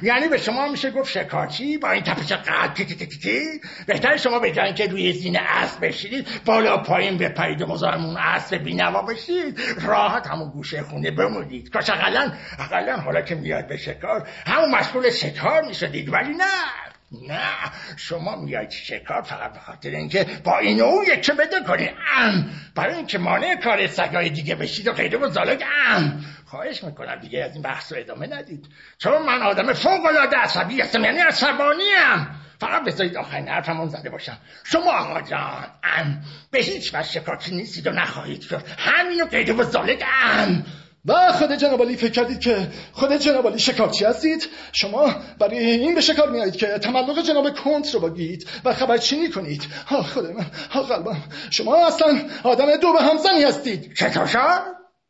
یعنی 0.03 0.29
به 0.29 0.39
شما 0.39 0.69
میشه 0.69 0.91
گفت 0.91 1.11
شکارچی 1.11 1.79
با 1.79 1.91
این 1.91 2.03
تپش 2.03 2.33
قلب 2.33 2.75
تی 2.75 2.85
تی 2.85 2.95
تی 2.95 3.07
تی 3.07 3.61
بهتر 3.87 4.17
شما 4.17 4.39
به 4.39 4.73
که 4.77 4.87
روی 4.87 5.13
زین 5.13 5.37
اسب 5.37 5.91
بشید 6.13 6.45
بالا 6.45 6.77
پایین 6.77 7.19
بپرید 7.19 7.63
و 7.63 7.67
مزارمون 7.67 8.17
بینوا 8.55 9.03
بشید. 9.03 9.61
راحت 9.83 10.27
همون 10.27 10.51
گوشه 10.51 10.83
خونه 10.83 11.11
بمونید. 11.11 11.71
کاش 11.71 11.91
اقلا 11.91 12.33
اقلا 12.59 12.97
حالا 12.97 13.21
که 13.23 13.35
میاد 13.35 13.69
به 13.69 13.77
شکار 13.77 14.29
همون 14.47 14.71
مسئول 14.71 15.11
شکار 15.11 15.63
می‌شدید 15.63 16.13
ولی 16.13 16.35
نه. 16.35 16.92
نه 17.29 17.51
شما 17.97 18.37
میاید 18.37 18.71
شکار 18.71 19.23
فقط 19.23 19.53
به 19.53 19.59
خاطر 19.59 19.91
اینکه 19.91 20.27
با 20.45 20.59
این 20.59 20.81
او 20.81 21.05
یکی 21.05 21.33
بده 21.33 21.61
کنید 21.67 21.91
ام. 22.17 22.51
برای 22.75 22.95
اینکه 22.95 23.19
مانع 23.19 23.57
کار 23.57 23.87
سگای 23.87 24.31
دیگه 24.31 24.55
بشید 24.55 24.89
و 24.89 24.93
غیره 24.93 25.19
و 25.19 25.29
زالک 25.29 25.65
ام. 25.87 26.25
خواهش 26.47 26.85
می‌کنم 26.85 27.17
دیگه 27.17 27.45
از 27.45 27.53
این 27.53 27.63
بحث 27.63 27.93
رو 27.93 27.99
ادامه 27.99 28.27
ندید. 28.27 28.67
چون 28.99 29.23
من 29.23 29.43
آدم 29.43 29.73
فوق 29.73 30.07
العاده 30.07 30.37
عصبی 30.37 30.81
هستم 30.81 31.05
یعنی 31.05 31.19
عصبانیم 31.19 32.43
فقط 32.61 32.85
بذارید 32.85 33.17
آخرین 33.17 33.49
حرفمون 33.49 33.89
زده 33.89 34.11
باشم. 34.11 34.39
شما 34.65 34.93
آقا 34.93 35.21
جان 35.21 35.67
ام. 35.85 36.23
به 36.51 36.59
هیچ 36.59 36.95
وجه 36.95 37.09
شکارچی 37.09 37.55
نیستید 37.55 37.87
و 37.87 37.91
نخواهید 37.91 38.43
شد. 38.43 38.63
همینو 38.79 39.25
قیده 39.27 39.53
و 39.53 39.63
زالک 39.63 40.05
ام. 40.23 40.65
و 41.07 41.33
خود 41.33 41.53
جناب 41.53 41.95
فکر 41.95 42.11
کردید 42.11 42.41
که 42.41 42.69
خود 42.93 43.13
جناب 43.13 43.57
شکارچی 43.57 44.05
هستید؟ 44.05 44.49
شما 44.73 45.15
برای 45.39 45.59
این 45.59 45.95
به 45.95 46.01
شکار 46.01 46.31
میایید 46.31 46.57
که 46.57 46.67
تملق 46.67 47.23
جناب 47.23 47.51
کنت 47.51 47.95
رو 47.95 48.01
بگید 48.01 48.49
و 48.65 48.75
خبرچینی 48.75 49.31
کنید. 49.31 49.67
ها 49.87 50.03
خود 50.03 50.27
من. 50.27 50.47
ها 50.71 50.83
قلبم. 50.83 51.23
شما 51.51 51.87
اصلا 51.87 52.19
آدم 52.45 52.77
دو 52.77 52.93
به 52.93 53.03
همزنی 53.03 53.43
هستید. 53.43 53.95
شد؟ 54.27 54.63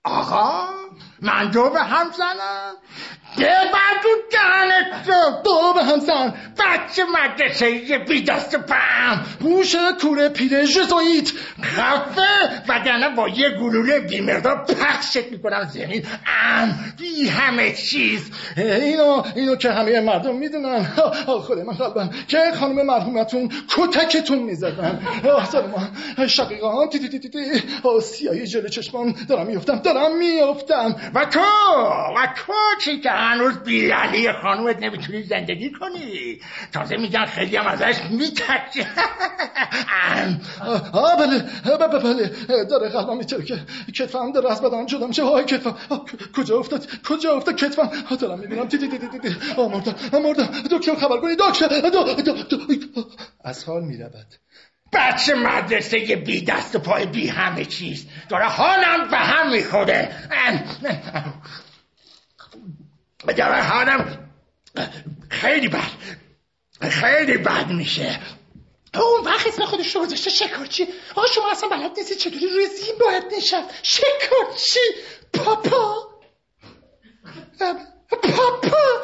آقا 0.05 0.69
من 1.23 1.51
دو 1.51 1.71
به 1.71 1.81
هم 1.81 2.11
زنم 2.11 2.75
ببر 3.39 4.03
تو 4.03 4.09
دهنت 5.83 6.09
رو 6.09 6.15
دو 6.17 6.17
به 6.17 6.17
هم 6.17 6.31
زن 6.31 6.35
بچه 6.59 7.03
مدرسه 7.05 7.99
بی 8.09 8.23
دست 8.23 8.57
پم 8.57 9.25
گوش 9.41 9.77
کوره 10.01 10.29
پیره 10.29 10.67
جزویت 10.67 11.33
خفه 11.63 12.63
وگرنه 12.69 13.09
با 13.09 13.29
یه 13.29 13.51
گلوله 13.51 14.01
بیمردار 14.01 14.65
پخشت 14.65 15.33
می‌کنم 15.33 15.65
زمین. 15.65 16.05
ام 16.45 16.95
بی 16.99 17.29
همه 17.29 17.73
چیز. 17.73 18.31
اینو 18.57 19.23
اینو 19.37 19.57
که 19.57 19.71
همه 19.71 20.01
مردم 20.01 20.37
می‌دونن. 20.37 20.85
خود 21.27 21.59
من 21.59 21.75
قلبم 21.75 22.11
که 22.29 22.39
خانم 22.61 22.87
مرحومتون 22.87 23.51
کتکتون 23.77 24.39
می‌زدن. 24.39 25.01
ما 26.17 26.27
شقیقان 26.27 26.89
تی 26.89 26.99
تی 26.99 27.09
تی 27.09 27.19
تی 27.19 27.29
تی. 27.29 27.63
سیاهی 28.03 28.47
جلو 28.47 28.69
چشمام 28.69 29.15
دارم 29.29 29.47
میفتم 29.47 29.79
دارم 29.79 30.19
میفتم 30.19 30.97
و 31.15 31.25
تو 31.25 31.41
و 32.17 32.27
تو 32.37 32.53
چی 32.85 33.01
که 33.01 33.11
هنوز 33.11 33.59
بی 33.59 33.91
علی 33.91 34.33
خانومت 34.43 34.77
نمی‌تونی 34.83 35.23
زندگی 35.23 35.72
کنی 35.73 36.41
تازه 36.73 36.97
میگن 36.97 37.27
خیلی 37.27 37.57
هم 37.57 37.67
ازش 37.67 38.01
میترسی. 38.11 38.87
آه 40.93 41.17
بله 41.17 41.39
بله 41.77 41.99
بله. 41.99 42.31
داره 42.65 42.89
قلبم 42.89 43.17
میتره 43.17 43.45
که 43.45 43.61
کتفم 43.95 44.33
داره 44.33 44.53
از 44.53 44.63
بدن 44.63 44.87
جدا 44.87 45.07
میشه 45.07 45.23
آه 45.23 45.43
کتفم؟ 45.43 45.77
کجا 46.37 46.59
افتاد؟ 46.59 46.87
کجا 47.09 47.37
افتاد 47.37 47.57
کتفم؟ 47.57 48.17
دارم 48.17 48.39
می‌بینم. 48.39 48.69
تی 48.69 48.79
تی 48.79 48.89
تی 48.89 48.99
تی 48.99 49.19
تی 49.19 49.37
آه 49.57 49.69
مردم 49.69 49.95
مردم. 50.19 50.49
دکتر 50.71 50.95
خبر 50.95 51.21
کنی 51.21 51.37
دکتر 51.37 51.69
از 53.45 53.65
حال 53.65 53.83
می‌رود. 53.85 54.27
بچه 54.93 55.35
مدرسه 55.35 55.99
یه 55.99 56.17
بی 56.17 56.45
دست 56.45 56.77
و 56.77 56.79
پای 56.79 57.07
بی 57.07 57.29
همه 57.29 57.65
چیز. 57.65 58.07
داره 58.29 58.45
حالم 58.45 59.09
به 59.11 59.17
هم 59.17 59.51
می‌خوره. 59.53 60.17
داره 63.37 63.63
حالم 63.63 64.22
خیلی 65.31 65.69
بد. 65.69 65.91
خیلی 66.91 67.37
بد 67.37 67.71
میشه. 67.71 68.21
اون 68.95 69.25
وقت 69.25 69.47
اسم 69.47 69.65
خودش 69.65 69.97
رو 69.97 70.03
گذاشته 70.03 70.31
شکارچی. 70.31 70.89
آقا 71.17 71.27
شما 71.27 71.51
اصلا 71.51 71.69
بلد 71.69 71.99
نیستید 71.99 72.19
چطوری 72.19 72.47
روی 72.49 72.67
زین 72.67 72.95
باید 73.01 73.25
نشد 73.37 73.63
شکارچی. 73.83 74.81
پاپا. 75.35 76.09
پاپا. 78.23 79.03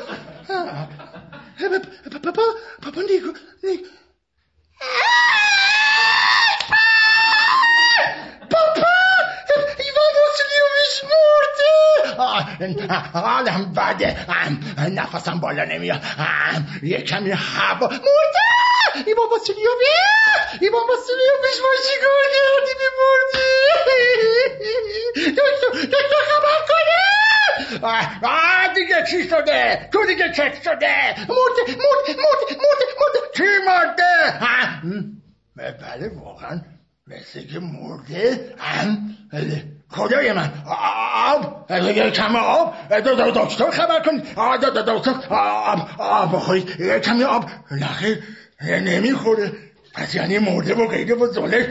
پاپا 2.23 2.43
پاپا 2.83 3.03
نیگو 3.03 3.33
پاپا. 8.51 8.83
ایوان 8.83 9.08
مرده! 11.05 12.17
حالم 13.13 13.73
بده. 13.73 14.17
نفسم 14.91 15.41
بالا 15.41 15.65
نمیاد. 15.65 16.01
یه 16.83 17.03
کمی 17.03 17.31
هوا. 17.31 17.89
مرده! 17.89 17.99
ایوان 19.07 19.29
واسیلیوویچ 19.31 20.61
ایوان 20.61 20.83
واسیلیوویچ 20.89 21.57
ما 21.63 21.69
چیکار 21.89 22.25
کردی 22.35 22.75
میمردی 22.81 23.49
دکتر 25.87 26.23
خبر 26.29 26.59
کنه! 26.69 27.03
آه 28.23 28.75
دیگه 28.75 29.05
چی 29.11 29.29
شده؟ 29.29 29.89
تو 29.93 30.07
دیگه 30.07 30.33
چک 30.33 30.55
شده؟ 30.65 30.97
مرده 31.19 31.63
مرده 31.67 32.15
مرده 32.17 32.55
مرده 32.55 32.87
مرده. 33.01 33.21
چی 33.37 33.45
مرده؟ 33.67 34.13
بله 35.83 36.09
واقعا 36.25 36.61
مثل 37.07 37.47
که 37.47 37.59
مرده. 37.59 38.57
خدای 39.91 40.33
من؟ 40.33 40.53
آب؟ 41.35 41.67
کم 42.11 42.37
آب؟ 42.37 42.75
دکتر 43.31 43.71
خبر 43.71 44.03
کن. 44.03 44.23
دکتر. 44.83 45.13
آب 45.31 45.89
آب 45.99 46.37
بخورید 46.37 46.99
کمی 46.99 47.25
آب. 47.25 47.45
نخیر 47.71 48.23
نمی‌خوره. 48.61 49.53
پس 49.95 50.15
یعنی 50.15 50.39
مرده 50.39 50.75
و 50.75 50.87
غیره 50.87 51.15
و 51.15 51.27
ام 51.27 51.69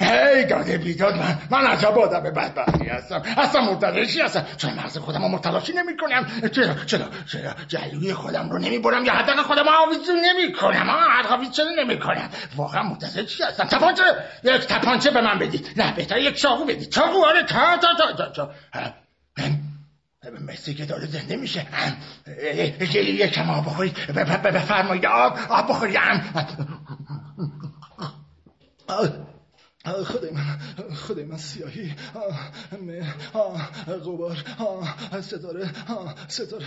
هی 0.00 0.44
داده 0.44 0.78
بیداد 0.78 1.16
من 1.16 1.38
من 1.50 1.66
عجب 1.66 1.98
آدم 1.98 2.20
بدبختی 2.20 2.88
هستم. 2.88 3.22
اصلا 3.36 3.60
مرتضی 3.60 4.20
هستم؟ 4.20 4.46
چون 4.56 4.70
مغز 4.74 4.98
خودم 4.98 5.22
رو 5.22 5.28
متلاشی 5.28 5.72
نمی 5.72 5.96
کنم 5.96 6.48
چرا 6.48 6.74
چرا 6.86 7.04
چرا 7.26 7.50
جلوی 7.68 8.14
خودم 8.14 8.50
رو 8.50 8.58
نمی 8.58 8.78
برم 8.78 9.04
یا 9.04 9.12
حتی 9.12 9.32
خودم 9.32 9.64
آویزون 9.68 10.16
نمی 10.16 10.52
کنم 10.52 10.90
آویز 11.30 11.50
چرا 11.50 11.70
نمی 11.78 11.98
کنم 11.98 12.30
واقعا 12.56 12.82
مرتضی 12.82 13.24
چی 13.24 13.42
هستم؟ 13.42 13.64
تپانچه 13.64 14.02
یک 14.44 14.66
تپانچه 14.66 15.10
به 15.10 15.20
من 15.20 15.38
بدید. 15.38 15.66
نه 15.76 15.94
بهتر 15.94 16.18
یک 16.18 16.34
چاقو 16.34 16.64
بدید. 16.64 16.90
چاقو 16.90 17.24
آره 17.24 17.42
تا 17.42 17.76
تا 17.76 17.94
تا 17.94 18.12
تا, 18.12 18.30
تا. 18.30 18.50
مثل 20.48 20.72
که 20.72 20.84
داره 20.84 21.06
زنده 21.06 21.36
میشه. 21.36 21.66
یکم 22.94 23.50
آب 23.50 23.66
بخورید. 23.66 23.96
بفرمایید. 24.44 25.06
آب 25.06 25.38
آب 25.48 25.68
بخورید. 25.68 25.98
Oh 28.92 29.26
خدای 29.86 30.30
من 30.30 30.58
خدای 30.94 31.24
من 31.24 31.36
سیاهی 31.36 31.94
غبار 34.04 34.36
ستاره 35.20 35.70
ستاره 36.28 36.66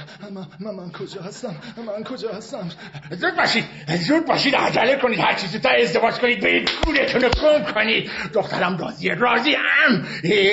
من, 0.59 0.71
من, 0.71 0.91
کجا 0.91 1.21
هستم؟ 1.21 1.55
من 1.97 2.03
کجا 2.03 2.31
هستم؟ 2.31 2.69
زود 3.11 3.35
باشید 3.35 3.65
زود 4.07 4.25
باشید 4.25 4.55
عجله 4.55 4.95
کنید 4.95 5.19
هر 5.19 5.33
چیزی 5.33 5.59
تا 5.59 5.69
ازدواج 5.69 6.13
کنید 6.13 6.39
برید 6.41 6.69
گورتون 6.85 7.21
رو 7.21 7.29
گم 7.29 7.73
کنید. 7.73 8.11
دخترم 8.33 8.77
راضیه 8.77 9.15
راضی 9.15 9.55
هم 9.55 10.05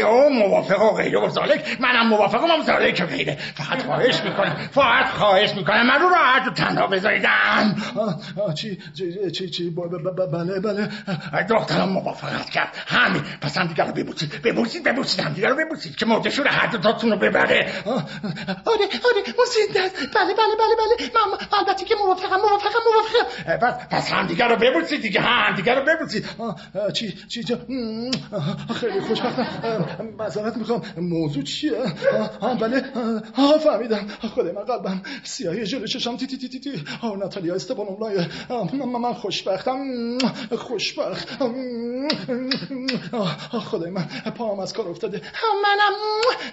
او 0.06 0.30
موافق 0.30 0.82
و 0.82 0.96
غیره 0.96 1.26
و 1.26 1.28
زالک 1.28 1.80
منم 1.80 2.08
موافقم 2.08 2.46
هم 2.46 2.62
زالک 2.62 3.02
و 3.04 3.06
غیره. 3.06 3.38
فقط 3.54 3.82
خواهش 3.82 4.20
می‌کنم 4.20 4.56
فقط 4.70 5.06
خواهش 5.06 5.54
می‌کنم. 5.54 5.86
من 5.86 6.00
رو 6.00 6.08
راحت 6.08 6.46
رو 6.46 6.52
تنها 6.52 6.86
بذاریدم. 6.86 7.76
چی 8.54 8.78
چی 8.94 9.30
چی 9.30 9.50
چی 9.50 9.70
بله 9.70 10.60
بله. 10.60 10.88
دخترم 11.48 11.88
کرد. 12.50 12.74
همین. 12.86 13.22
پس 13.40 13.58
هم 13.58 13.66
دیگر 13.66 13.84
رو 13.84 13.92
ببوسید. 13.92 14.42
ببوسید 14.42 14.84
ببوسید. 14.84 15.20
هم 15.20 15.32
دیگر 15.32 15.48
رو 15.48 15.56
ببوسید. 15.56 15.96
که 15.96 16.06
مردشور 16.06 16.46
هر 16.46 16.66
دوتاتون 16.66 17.10
رو 17.10 17.16
ببره. 17.16 17.72
آره 17.86 18.04
آره. 18.66 19.34
موسید 19.38 19.76
است 19.76 19.96
بله 19.96 20.34
بله 20.34 20.54
بله 20.58 20.74
بله. 20.78 21.10
من 21.14 21.58
البته 21.58 21.84
که 21.84 21.94
موافقم 21.94 22.36
موافقم 22.36 22.78
موافقم. 22.94 23.56
پس, 23.66 23.74
پس 23.90 24.12
هم 24.12 24.26
دیگر 24.26 24.48
رو 24.48 24.56
ببوسید 24.56 25.02
دیگه. 25.02 25.20
هم 25.20 25.54
دیگر 25.56 25.74
رو 25.74 25.84
ببوسید. 25.84 26.26
چی 26.92 27.12
چی 27.28 27.56
خیلی 28.74 29.00
خوشبختم. 29.00 29.46
معذرت 30.18 30.56
می‌خوام. 30.56 30.82
موضوع 30.96 31.42
چیه؟ 31.42 31.72
بله. 32.60 32.84
آه 33.38 33.58
فهمیدم. 33.58 34.06
خدای 34.34 34.52
من 34.52 34.62
قلبم 34.62 35.02
سیاهی 35.22 35.66
جلو 35.66 35.86
چشم. 35.86 36.16
تی 36.16 36.26
تی 36.26 36.38
تی 36.38 36.48
تی 36.48 36.60
تی. 36.60 36.84
آه 37.02 37.16
ناتالیا 37.16 37.54
استپانوولای 37.54 38.26
من 39.02 39.12
خوشبختم. 39.12 39.78
خوشبخت. 40.58 41.28
خدای 43.70 43.90
من 43.90 44.08
پاهم 44.38 44.60
از 44.60 44.72
کار 44.72 44.88
افتاده. 44.88 45.22
منم 45.62 45.92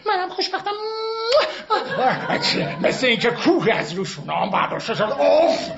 منم 0.06 0.30
خوشبختم 0.30 0.72
مثل 2.82 3.08
اینکه 3.08 3.32
کوه 3.32 3.72
از 3.72 3.94
روشون 3.94 4.30
هم 4.30 4.50
برداشته 4.50 4.96
شد. 4.96 5.04
اوف 5.04 5.70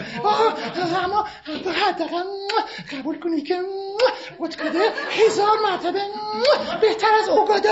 اما 1.04 1.28
حداقل 1.46 2.24
قبول 2.92 3.20
کنی 3.20 3.42
که 3.42 3.56
اتکاده 4.40 4.80
هزار 5.26 5.58
مرتبه 5.72 6.02
بهتر 6.82 7.08
از 7.24 7.30
اوگاده 7.30 7.70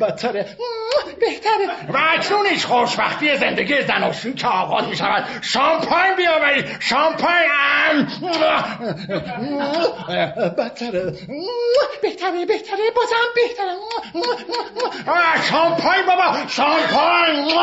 بدتره. 0.00 0.56
بهتره 1.20 1.66
و 1.88 1.98
اکنونش 2.10 2.66
خوشبختی 2.66 3.36
زندگی 3.36 3.82
زناشویی 3.82 4.34
که 4.34 4.46
آغاز 4.46 4.84
می 4.88 4.96
شود 4.96 5.24
شامپاین 5.42 6.16
بیاورید. 6.16 6.66
شامپاین. 6.80 8.08
بدتره. 10.58 11.12
بهتره 12.02 12.46
بهتره 12.46 12.90
بازم 12.96 13.16
بهتره 13.34 13.74
شامپاین 15.50 16.06
بابا. 16.06 16.46
شامپاین. 16.48 17.54